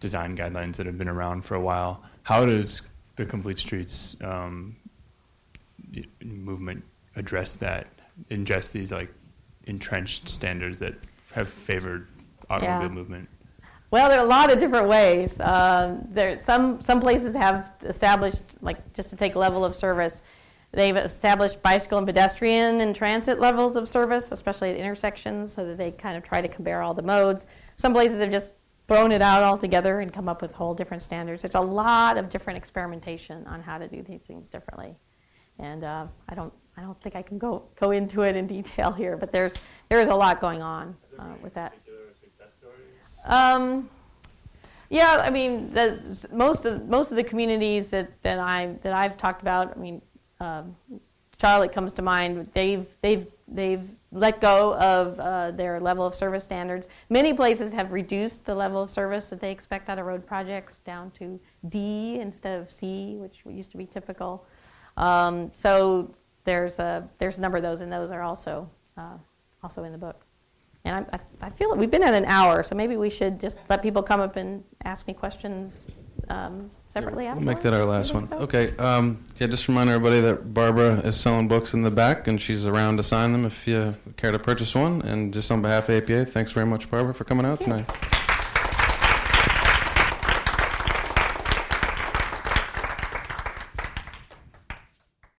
[0.00, 2.02] design guidelines that have been around for a while.
[2.22, 2.82] How does
[3.16, 4.76] the complete streets um,
[6.22, 6.82] movement
[7.16, 7.88] address that?
[8.30, 9.10] Ingest these like
[9.66, 10.94] entrenched standards that
[11.32, 12.06] have favored
[12.50, 12.94] automobile yeah.
[12.94, 13.28] movement.
[13.90, 15.40] Well, there are a lot of different ways.
[15.40, 20.22] Uh, there, some some places have established, like just to take level of service,
[20.72, 25.78] they've established bicycle and pedestrian and transit levels of service, especially at intersections, so that
[25.78, 27.46] they kind of try to compare all the modes.
[27.76, 28.52] Some places have just
[28.86, 31.42] thrown it out altogether and come up with whole different standards.
[31.42, 34.96] There's a lot of different experimentation on how to do these things differently,
[35.58, 38.90] and uh, I don't I don't think I can go go into it in detail
[38.92, 39.54] here, but there's
[39.88, 41.74] there is a lot going on uh, with that.
[43.24, 43.88] Um,
[44.88, 49.16] yeah, I mean, the, most of most of the communities that, that I that I've
[49.16, 50.02] talked about, I mean,
[50.40, 50.76] um,
[51.40, 52.50] Charlotte comes to mind.
[52.52, 56.86] They've they've they've let go of uh, their level of service standards.
[57.08, 60.78] Many places have reduced the level of service that they expect out of road projects
[60.78, 64.44] down to D instead of C, which used to be typical.
[64.96, 66.12] Um, so
[66.44, 69.16] there's a there's a number of those, and those are also uh,
[69.62, 70.26] also in the book.
[70.84, 73.58] And I, I, feel like we've been at an hour, so maybe we should just
[73.68, 75.84] let people come up and ask me questions
[76.30, 78.24] um, separately We'll make that our last one.
[78.24, 78.36] so?
[78.38, 78.76] Okay.
[78.76, 82.66] Um, yeah, just remind everybody that Barbara is selling books in the back, and she's
[82.66, 85.00] around to sign them if you care to purchase one.
[85.02, 87.86] And just on behalf of APA, thanks very much, Barbara, for coming out tonight.